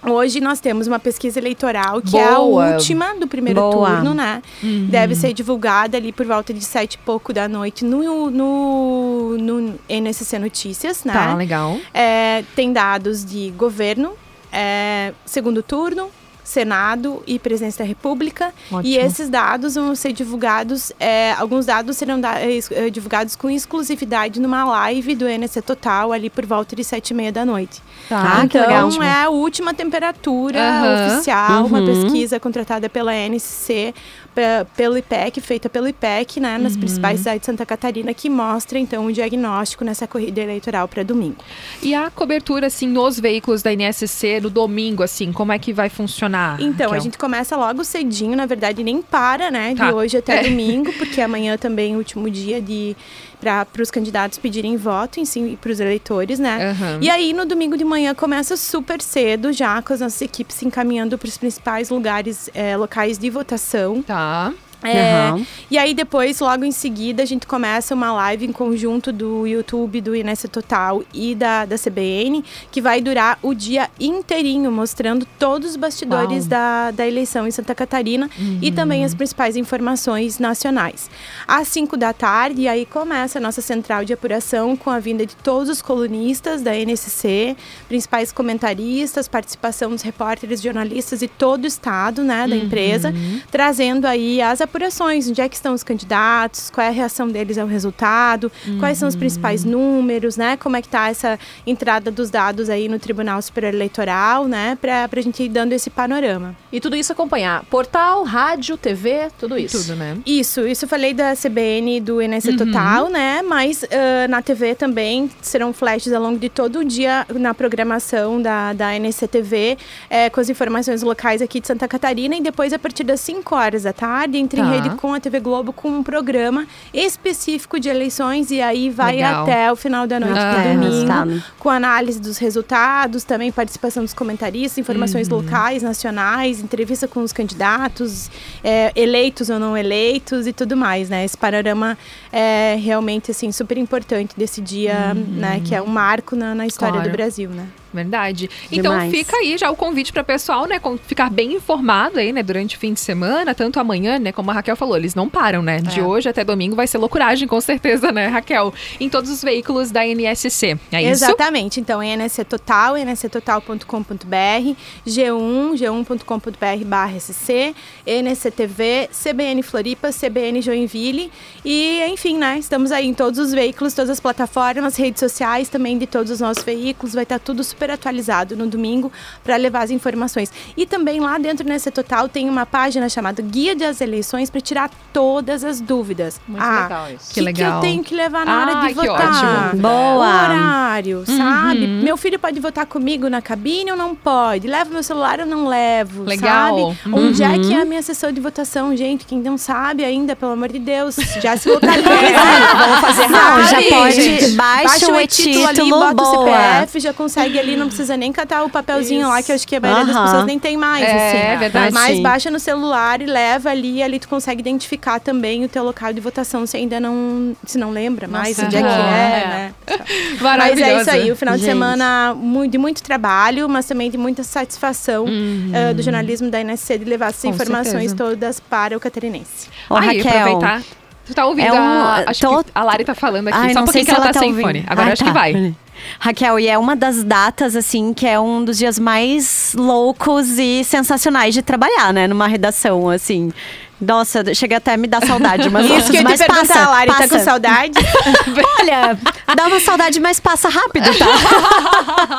[0.00, 2.74] Hoje nós temos uma pesquisa eleitoral que é a Boa.
[2.74, 3.96] última do primeiro Boa.
[3.96, 4.42] turno, né?
[4.62, 4.86] Uhum.
[4.88, 9.78] Deve ser divulgada ali por volta de sete e pouco da noite no, no, no
[9.88, 11.12] NSC Notícias, né?
[11.12, 11.78] Tá, legal.
[11.92, 14.12] É, tem dados de governo,
[14.52, 16.10] é, segundo turno,
[16.44, 18.54] Senado e Presidência da República.
[18.72, 18.80] Ótimo.
[18.82, 23.50] E esses dados vão ser divulgados, é, alguns dados serão da- é, é, divulgados com
[23.50, 27.82] exclusividade numa live do NSC Total, ali por volta de sete e meia da noite.
[28.08, 31.12] Tá, então, é a última temperatura Aham.
[31.16, 31.86] oficial, uma Uhum.
[32.04, 33.94] pesquisa contratada pela NSC,
[34.34, 36.62] pe- pelo IPEC, feita pelo IPEC, né, Uhum.
[36.62, 41.02] nas principais cidades de Santa Catarina, que mostra, então, o diagnóstico nessa corrida eleitoral para
[41.02, 41.36] domingo.
[41.82, 45.88] E a cobertura, assim, nos veículos da INSC no domingo, assim, como é que vai
[45.88, 46.60] funcionar?
[46.60, 47.00] Então, a Raquel?
[47.02, 49.74] gente começa logo cedinho, na verdade, nem para, né?
[49.76, 49.86] Tá.
[49.88, 50.42] De hoje até É.
[50.48, 52.96] domingo, porque amanhã também é o último dia de
[53.40, 56.70] para os candidatos pedirem voto, em si, para os eleitores, né?
[56.70, 56.98] Aham.
[57.00, 60.66] E aí, no domingo de manhã, começa super cedo, já com as nossas equipes se
[60.66, 64.02] encaminhando para os principais lugares, eh, locais de votação.
[64.02, 64.52] Tá.
[64.82, 65.46] É, Aham.
[65.70, 70.00] E aí depois, logo em seguida, a gente começa uma live em conjunto do YouTube,
[70.00, 75.70] do Inessa Total e da, da CBN, que vai durar o dia inteirinho, mostrando todos
[75.70, 76.48] os bastidores Uau.
[76.48, 78.30] da, da eleição em Santa Catarina
[78.62, 81.10] e também as principais informações nacionais.
[81.46, 85.34] Às 5 da tarde, aí começa a nossa central de apuração com a vinda de
[85.36, 87.56] todos os colunistas da NSC,
[87.88, 93.12] principais comentaristas, participação dos repórteres, jornalistas e todo o estado, né, da empresa,
[93.50, 97.58] trazendo aí as apurações, onde é que estão os candidatos, qual é a reação deles
[97.58, 102.30] ao resultado, quais são os principais números, né, como é que tá essa entrada dos
[102.30, 106.54] dados aí no Tribunal Superior Eleitoral, né, pra, pra gente ir dando esse panorama.
[106.72, 109.78] E tudo isso acompanhar portal, rádio, TV, tudo isso.
[109.82, 110.18] Tudo, né?
[110.26, 112.56] Isso, isso eu falei da CBN e do NSC Uhum.
[112.56, 113.42] Total, né?
[113.42, 118.40] Mas ah, na TV também serão flashes ao longo de todo o dia na programação
[118.40, 119.76] da, da NSC TV,
[120.08, 122.36] eh, com as informações locais aqui de Santa Catarina.
[122.36, 124.66] E depois, a partir das 5 horas da tarde, entre Tá.
[124.66, 128.50] em rede com a TV Globo, com um programa específico de eleições.
[128.50, 129.42] E aí vai Legal.
[129.42, 131.42] até o final da noite Ah, do é, domingo resultado.
[131.58, 135.38] com análise dos resultados, também participação dos comentaristas, informações Uhum.
[135.38, 138.30] locais, nacionais, entrevista com os candidatos,
[138.62, 141.24] é, eleitos ou não eleitos e tudo mais, né?
[141.24, 141.96] Esse panorama
[142.32, 145.60] é realmente, assim, super importante desse dia, né?
[145.64, 147.08] Que é um marco na, na história Claro.
[147.10, 147.66] do Brasil, né?
[147.92, 148.50] Verdade.
[148.70, 149.10] Então Demais.
[149.10, 152.76] fica aí já o convite para o pessoal, né, ficar bem informado aí, né, durante
[152.76, 155.78] o fim de semana, tanto amanhã, né, como a Raquel falou, eles não param, né?
[155.80, 156.02] De É.
[156.02, 158.72] hoje até domingo vai ser loucuragem, com certeza, né, Raquel?
[159.00, 160.78] Em todos os veículos da NSC.
[160.92, 161.24] É isso?
[161.24, 161.80] Exatamente.
[161.80, 164.76] Então, NSC Total, nsctotal.com.br,
[165.06, 167.74] G1, g1.com.br barra SC,
[168.06, 171.30] NSC TV, CBN Floripa, CBN Joinville.
[171.64, 172.58] E, enfim, né?
[172.58, 176.40] Estamos aí em todos os veículos, todas as plataformas, redes sociais também de todos os
[176.40, 177.14] nossos veículos.
[177.14, 179.10] Vai estar tudo super atualizado no domingo
[179.42, 180.52] para levar as informações.
[180.76, 184.90] E também lá dentro NSC Total tem uma página chamada Guia das Eleições para tirar
[185.12, 186.40] todas as dúvidas.
[186.46, 187.28] Muito ah, legal isso.
[187.28, 187.74] Que, Que que legal.
[187.76, 189.66] eu tenho que levar na hora Ai, de que votar?
[189.68, 189.82] ótimo.
[189.82, 190.18] Boa.
[190.18, 191.84] O horário, sabe?
[191.84, 192.02] Uhum.
[192.02, 194.66] Meu filho pode votar comigo na cabine ou não pode?
[194.66, 196.24] Levo meu celular ou não levo?
[196.24, 196.94] Legal.
[196.94, 197.14] Sabe?
[197.16, 197.82] Onde é que é Uhum.
[197.82, 199.24] a minha sessão de votação, gente?
[199.26, 202.08] Quem não sabe ainda, pelo amor de Deus, já se localiza.
[202.08, 203.34] Vamos fazer Sabe?
[203.34, 203.68] rápido.
[203.68, 206.44] Já pode- Gente, baixa o e-título ali, bota o boa.
[206.78, 209.76] CPF, já consegue ali, não precisa nem catar o papelzinho lá, que eu acho que
[209.76, 210.24] a maioria das Aham.
[210.26, 211.58] pessoas nem tem mais, É, assim.
[211.58, 211.94] verdade.
[211.94, 212.22] Mas Sim.
[212.22, 216.20] baixa no celular e leva ali, ali tu consegue identificar também o teu local de
[216.20, 218.90] votação, se ainda não, se não lembra mais Nossa, onde é que é.
[218.90, 219.72] é, né?
[220.40, 221.70] Mas é isso aí, o final de Gente.
[221.70, 222.34] semana
[222.70, 225.70] de muito trabalho, mas também de muita satisfação Uhum.
[225.74, 228.16] eh, do jornalismo da NSC de levar essas Com informações certeza.
[228.16, 229.68] todas para o catarinense.
[229.90, 230.82] Ô, Aí, Raquel, aproveitar.
[231.26, 231.66] Tu tá ouvindo?
[231.68, 233.58] É um- a, acho tô- que a Lari tá falando aqui.
[233.58, 234.64] Ai, Só um pouquinho se que ela, ela tá tá sem ouvindo.
[234.66, 234.84] fone.
[234.86, 235.28] Agora Ah, acho tá.
[235.30, 235.74] que vai.
[236.18, 240.82] Raquel, e é uma das datas, assim, que é um dos dias mais loucos e
[240.84, 242.26] sensacionais de trabalhar, né?
[242.26, 243.52] Numa redação, assim.
[244.00, 246.88] Nossa, chega até a me dar saudade, mas, Isso que eu te mas perguntar, passa,
[246.88, 247.38] Lari, tá passa.
[247.38, 247.98] com saudade?
[248.80, 249.18] Olha,
[249.56, 251.26] dá uma saudade, mas passa rápido, tá?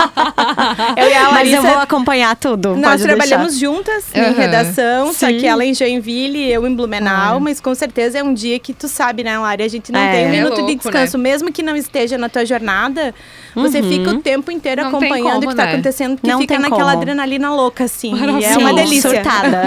[0.95, 2.75] Eu e a mas eu Larissa- vou acompanhar tudo.
[2.75, 3.65] Nós pode trabalhamos deixar.
[3.73, 4.33] juntas em Aham.
[4.33, 5.37] redação, só Sim.
[5.39, 8.87] que ela em Joinville, eu em Blumenau, mas com certeza é um dia que tu
[8.87, 9.63] sabe, né, Lari?
[9.63, 10.11] A gente não É.
[10.11, 13.13] tem um É minuto de louco, descanso, mesmo que não esteja na tua jornada,
[13.55, 13.89] você Uhum.
[13.89, 15.73] fica o tempo inteiro Não acompanhando como, o que tá né?
[15.73, 17.01] acontecendo, porque Não fica tem naquela como.
[17.01, 18.13] adrenalina louca, assim.
[18.39, 19.09] E é uma delícia.
[19.09, 19.61] surtada.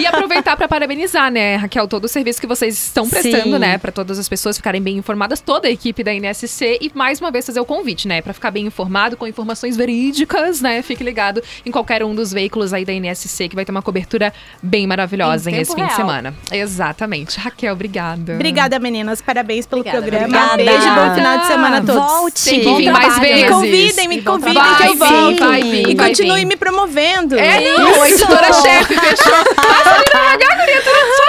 [0.00, 3.58] E aproveitar para parabenizar, né, Raquel, todo o serviço que vocês estão prestando, Sim.
[3.58, 7.20] né, para todas as pessoas ficarem bem informadas, toda a equipe da NSC e mais
[7.20, 10.80] uma vez fazer o convite, né, para ficar bem informado com informações verídicas, né?
[10.82, 14.32] Fique ligado em qualquer um dos veículos aí da NSC que vai ter uma cobertura
[14.62, 15.96] bem maravilhosa Em esse fim de real.
[15.96, 16.34] semana.
[16.50, 17.38] Exatamente.
[17.38, 18.34] Raquel, obrigada.
[18.34, 19.20] Obrigada, meninas.
[19.20, 20.52] Parabéns pelo Obrigada, programa.
[20.52, 20.56] obrigada.
[20.80, 21.94] Beijo e bom final de semana a todos.
[22.12, 22.44] Volte.
[22.44, 23.42] Tem que vir mais vezes.
[23.44, 24.76] Me convidem, me convidem trabalho.
[24.76, 25.38] que eu Vai vir, volto.
[25.48, 26.46] vai vir, e vai continue vir.
[26.46, 27.38] me promovendo.
[27.38, 29.54] É, não, a editora-chefe, fechou.
[29.54, 30.82] Passa ali no RH, guria,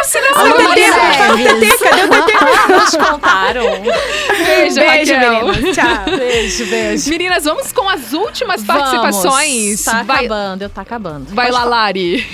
[0.03, 2.73] tu só assinar Alô, essa TT, cadê o TT?
[2.73, 3.63] Nos contaram.
[3.63, 5.45] Beijo, Beijo, Raquel.
[5.47, 5.75] meninas.
[5.75, 6.17] Tchau.
[6.17, 7.09] Beijo, beijo.
[7.09, 8.81] Meninas, vamos com as últimas Vamos.
[8.81, 9.83] participações.
[9.83, 11.25] Tá vai acabando, eu tá acabando.
[11.33, 12.25] vai lá, Lari.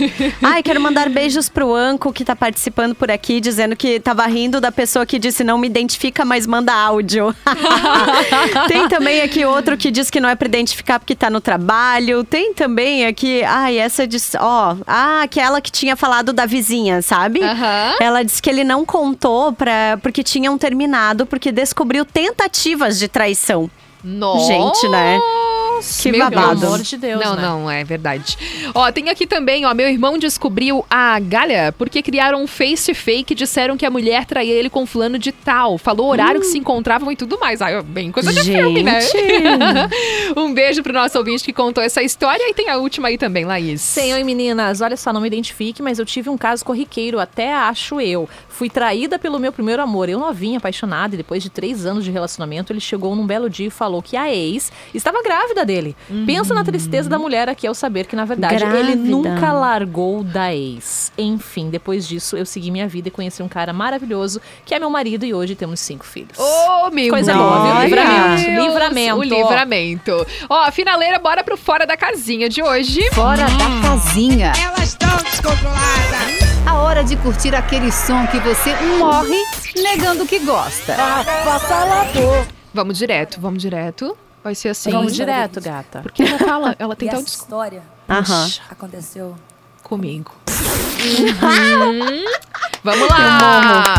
[0.42, 4.60] Ai, quero mandar beijos pro Anco que tá participando por aqui, dizendo que tava rindo
[4.62, 7.36] da pessoa que disse não me identifica, mas manda áudio.
[8.68, 12.24] Tem também aqui outro que diz que não é pra identificar porque tá no trabalho.
[12.24, 17.42] Tem também aqui, ai, essa diz, ó, ah, aquela que tinha falado da vizinha, sabe?
[17.52, 17.96] Aham.
[18.00, 23.70] Ela disse que ele não contou pra, porque tinham terminado, porque descobriu tentativas de traição.
[24.04, 24.48] Nossa.
[24.48, 25.20] Gente, né?
[26.02, 26.60] Que Meu babado.
[26.60, 27.42] Pelo amor de Deus, Não, né?
[27.42, 28.38] não, é verdade.
[28.74, 33.34] Ó, tem aqui também, ó, meu irmão descobriu a galha porque criaram um face fake
[33.34, 35.78] e disseram que a mulher traía ele com fulano de tal.
[35.78, 37.62] Falou o horário que se encontravam e tudo mais.
[37.62, 39.02] Ai, bem coisa de filme, né?
[39.02, 39.18] Gente.
[40.38, 43.46] um beijo pro nosso ouvinte que contou essa história e tem a última aí também,
[43.46, 43.82] Laís.
[43.82, 44.82] Sim, oi meninas.
[44.82, 48.30] Olha só, não me identifique, mas eu tive um caso corriqueiro, até acho eu.
[48.50, 50.10] Fui traída pelo meu primeiro amor.
[50.10, 53.68] Eu novinha, apaixonada, e depois de três anos de relacionamento, ele chegou num belo dia
[53.68, 55.71] e falou que a ex estava grávida dele.
[56.26, 58.96] Pensa na tristeza da mulher aqui ao saber que, na verdade, ele Grávida.
[58.96, 61.12] nunca largou da ex.
[61.18, 64.90] Enfim, depois disso, eu segui minha vida e conheci um cara maravilhoso, que é meu
[64.90, 66.38] marido, e hoje temos cinco filhos.
[66.38, 67.44] Ô, meu Coisa Deus.
[67.44, 67.84] boa, viu?
[67.84, 68.46] Livramento.
[68.46, 69.16] Deus, Livramento.
[69.18, 70.28] O livramento.
[70.50, 73.02] Ó, finaleira, bora pro Fora da Casinha de hoje.
[73.12, 74.54] Fora da casinha.
[74.62, 76.42] Elas estão descontroladas.
[76.66, 79.38] A hora de curtir aquele som que você morre
[79.82, 80.96] negando que gosta.
[82.74, 84.16] Vamos direto, vamos direto.
[84.44, 84.92] Vai ser assim.
[84.92, 86.02] Vamos direto, gata.
[86.02, 88.50] Porque ela fala, ela tem E tal desculpa história Aham.
[88.70, 89.36] aconteceu
[89.84, 90.32] comigo.
[90.48, 92.26] Uhum.
[92.84, 93.96] Vamos lá!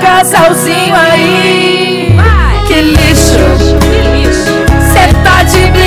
[0.00, 2.14] Casalzinho aí?
[2.66, 3.76] Que lixo,
[4.92, 5.85] cê tá de brincadeira.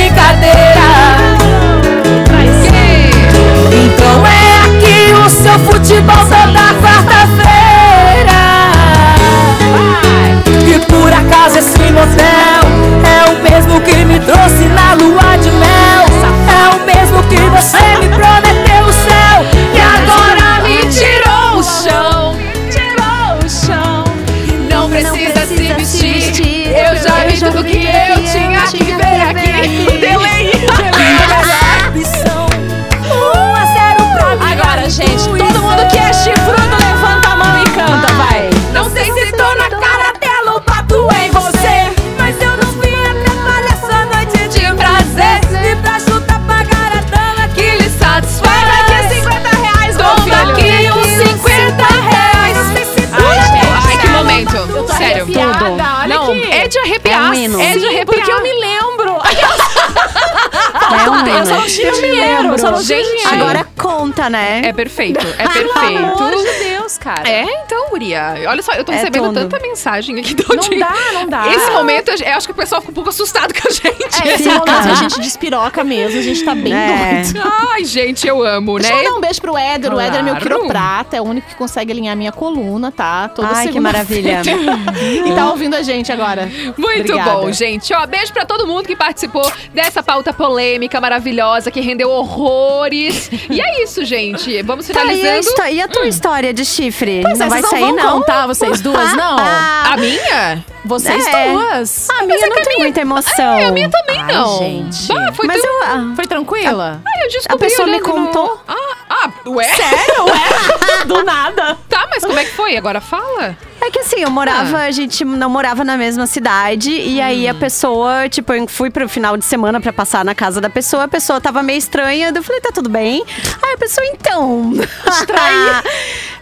[64.29, 64.61] Né?
[64.65, 66.57] É perfeito, é Pelo amor perfeito.
[66.63, 67.29] de Deus, cara.
[67.29, 68.35] É, então, Guria.
[68.47, 69.33] Olha só, eu tô É recebendo tudo.
[69.41, 71.47] tanta mensagem aqui do Não dá, não dá.
[71.53, 73.98] Esse momento, eu acho que o pessoal fica um pouco assustado com a gente.
[74.23, 74.55] É, esse Fica.
[74.59, 77.21] momento a gente despiroca mesmo, a gente tá bem É.
[77.23, 77.41] doido.
[77.71, 79.01] Ai, gente, eu amo, Deixa né?
[79.05, 79.93] eu dar um beijo pro Éder.
[79.93, 80.47] O Éder é meu Claro.
[80.49, 83.27] quiroprata, é o único que consegue alinhar minha coluna, tá?
[83.29, 84.41] Toda Ai, que maravilha.
[85.25, 86.49] e tá ouvindo a gente agora.
[86.77, 87.31] Muito Obrigada.
[87.31, 87.93] bom, gente.
[87.93, 93.29] Ó, beijo pra todo mundo que participou dessa pauta polêmica maravilhosa que rendeu horrores.
[93.49, 94.61] E é isso, gente.
[94.63, 95.39] Vamos Tá, e, a finalizando.
[95.39, 97.21] histó- e a tua história de chifre?
[97.23, 98.19] Pois não é, vai vocês sair, não vão não?
[98.19, 99.37] contar, vocês duas, não?
[99.89, 100.65] A minha?
[100.85, 101.51] Vocês É.
[101.51, 102.09] duas.
[102.09, 103.53] A minha não tem muita emoção.
[103.59, 104.57] É, a minha também Ai, não.
[104.59, 105.11] gente.
[105.17, 105.71] Ah, foi Mas tão...
[105.71, 107.01] eu, ah, Foi tranquila?
[107.05, 108.61] Ai, eu descobri a pessoa me olhando no- contou.
[108.67, 108.75] Ah,
[109.09, 109.63] ah, ué?
[109.75, 110.25] Sério?
[110.25, 111.05] Ué?
[111.05, 111.77] Do nada.
[111.89, 112.75] Tá, mas como é que foi?
[112.77, 113.57] Agora fala.
[113.89, 114.83] É que assim, eu morava, Ah.
[114.83, 116.91] a gente não morava na mesma cidade.
[116.91, 117.49] E aí Hum.
[117.49, 121.05] a pessoa, tipo, eu fui pro final de semana pra passar na casa da pessoa.
[121.05, 122.31] A pessoa tava meio estranha.
[122.33, 123.23] Eu falei, tá tudo bem?
[123.63, 124.73] Aí a pessoa, então.
[125.09, 125.83] Distraía.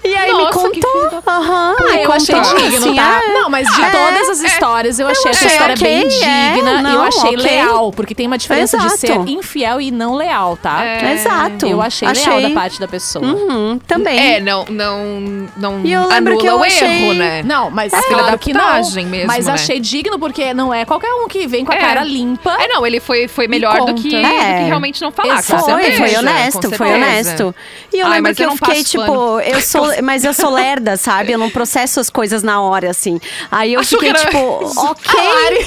[0.03, 0.91] e aí me Nossa, que contou.
[1.09, 3.21] filho da- Aham, Ah, me eu achei contou, digno, assim, tá?
[3.25, 3.33] é.
[3.33, 6.51] Não, mas de É, todas as histórias, eu achei essa achei história bem ok, é,
[6.53, 6.71] digna.
[6.71, 7.35] e eu não, achei ok.
[7.37, 9.29] leal, porque tem uma diferença de ser Exato.
[9.29, 10.83] infiel e não leal, tá?
[10.83, 11.13] É.
[11.13, 11.65] Exato.
[11.65, 12.49] Eu achei, leal Achei.
[12.49, 13.25] da parte da pessoa.
[13.25, 14.35] Uhum, também.
[14.35, 17.36] É, não, não, não E eu lembro anula que eu o achei- erro, né?
[17.43, 18.01] Não, mas É.
[18.01, 18.67] claro que não.
[18.91, 19.53] Mesmo, mas né?
[19.53, 21.79] achei digno porque não é qualquer um que vem com a É.
[21.79, 22.55] cara limpa.
[22.59, 24.27] É, não, ele foi, foi melhor do que, conta.
[24.27, 24.65] do que É.
[24.65, 25.41] realmente não falar.
[25.43, 27.55] Foi, certeza, foi com honesto, foi honesto.
[27.93, 29.39] E eu Ai, lembro que eu eu não fiquei tipo, pano.
[29.41, 31.31] eu sou, mas eu sou lerda, sabe?
[31.31, 33.19] Eu não processo as coisas na hora, assim.
[33.51, 34.79] Aí eu Achou fiquei tipo, isso.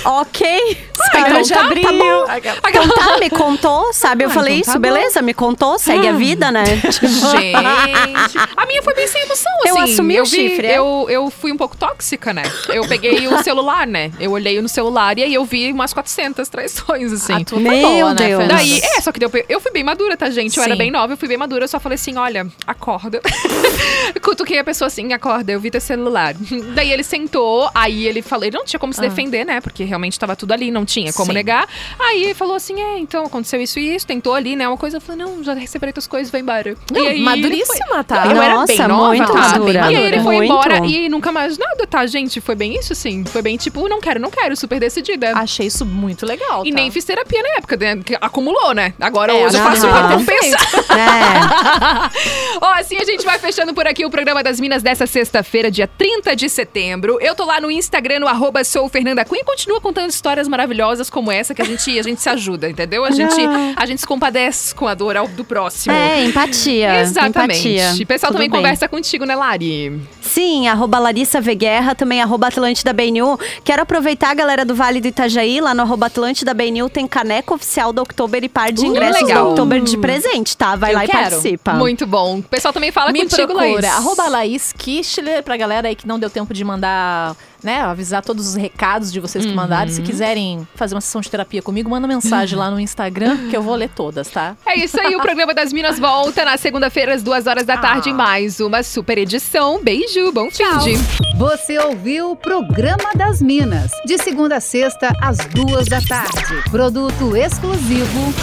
[0.05, 1.21] ok, ok.
[1.21, 1.99] então Espera de tá, tá abril.
[1.99, 2.27] bom.
[2.69, 4.25] Então tá, me contou, sabe?
[4.25, 4.95] Eu Ah, falei, então isso, tá bom.
[4.95, 6.65] beleza, me contou, segue a vida, né?
[6.91, 9.69] Tipo, Gente, a minha foi bem sem emoção, assim.
[9.69, 10.79] Eu assumi eu o chifre, é?
[10.79, 12.43] Eu, eu fui um pouco tóxica, né?
[12.69, 14.11] Eu peguei o celular, né?
[14.21, 17.35] Eu olhei no celular e aí eu vi umas 400 traições, assim.
[17.35, 18.39] A tua Meu boa, né, Deus.
[18.41, 18.55] Fernanda?
[18.55, 20.57] Daí, é, só que deu, eu fui bem madura, tá, gente?
[20.57, 20.79] Eu era Sim.
[20.79, 23.21] bem nova, eu fui bem madura, eu só falei assim, olha, acorda.
[24.23, 26.35] Cutuquei a pessoa assim, acorda, eu vi teu celular.
[26.75, 29.61] Daí ele sentou, aí ele falou, ele não tinha como se defender, né?
[29.61, 31.35] Porque realmente tava tudo ali, não tinha como Sim.
[31.35, 31.69] negar.
[31.99, 34.67] Aí falou assim, é, então aconteceu isso e isso, tentou ali, né?
[34.67, 36.77] Uma coisa, eu falei, não, já separei tuas coisas, vai embora.
[36.93, 38.27] Não, e aí, maduríssima, foi- tá?
[38.27, 39.39] Eu era bem Nossa, nova, muito tá?
[39.39, 39.93] madura.
[39.93, 40.53] E aí ele foi Muito.
[40.53, 42.41] embora e nunca mais nada, tá, gente?
[42.41, 43.25] Foi bem isso, assim.
[43.25, 45.33] Foi bem tipo, não quero, não quero, super decidida.
[45.37, 46.67] Achei isso muito legal.
[46.67, 46.77] E tá?
[46.77, 48.01] nem fiz terapia na época, né?
[48.21, 48.93] acumulou, né?
[49.01, 50.61] Agora É, hoje eu faço ter compensar.
[50.91, 52.59] É.
[52.61, 55.87] Ó, assim a gente vai fechando por aqui o programa das Minas dessa sexta-feira, dia
[55.87, 57.19] 30 de setembro.
[57.21, 60.80] Eu tô lá no Instagram, no arroba sou Fernanda Cunha, e continua contando histórias maravilhosas
[61.11, 63.05] como essa, que a gente, a gente se ajuda, entendeu?
[63.05, 63.37] A gente,
[63.77, 65.95] a gente se compadece com a dor ao- do próximo.
[65.95, 67.01] É, empatia.
[67.01, 67.69] Exatamente.
[67.69, 68.03] Empatia.
[68.03, 68.59] O pessoal Tudo também bem.
[68.61, 70.01] conversa contigo, né, Lari?
[70.21, 73.39] Sim, arroba Larissa Veguerra, também arroba Atlântida BNU.
[73.65, 77.93] Quero aproveitar, galera do Vale do Itajaí, lá no arroba Atlântida BNU tem caneca oficial
[77.93, 79.45] do Oktober e par de Uh, ingressos legal.
[79.45, 80.77] do Oktober de presente, tá?
[80.77, 81.21] Vai Eu lá e quero.
[81.31, 81.73] participa.
[81.75, 82.39] Muito bom.
[82.39, 83.71] O pessoal também fala Me contigo, procura.
[83.73, 83.85] Laís.
[83.85, 88.49] Arroba Laís Kichler, pra galera aí que não deu tempo de mandar, né, avisar todos
[88.49, 89.89] os recados de vocês que mandaram.
[89.89, 89.97] Uhum.
[89.97, 93.63] Se quiserem fazer uma sessão de terapia comigo, manda mensagem lá no Instagram, que eu
[93.63, 94.57] vou ler todas, tá?
[94.67, 98.11] É isso aí, o programa das Minas volta na segunda-feira, às duas horas da tarde,
[98.11, 99.83] em mais uma super edição.
[99.83, 100.95] Beijo, bom fim de.
[101.37, 106.63] Você ouviu o Programa das Minas, de segunda a sexta, às duas da tarde.
[106.71, 108.35] Produto exclusivo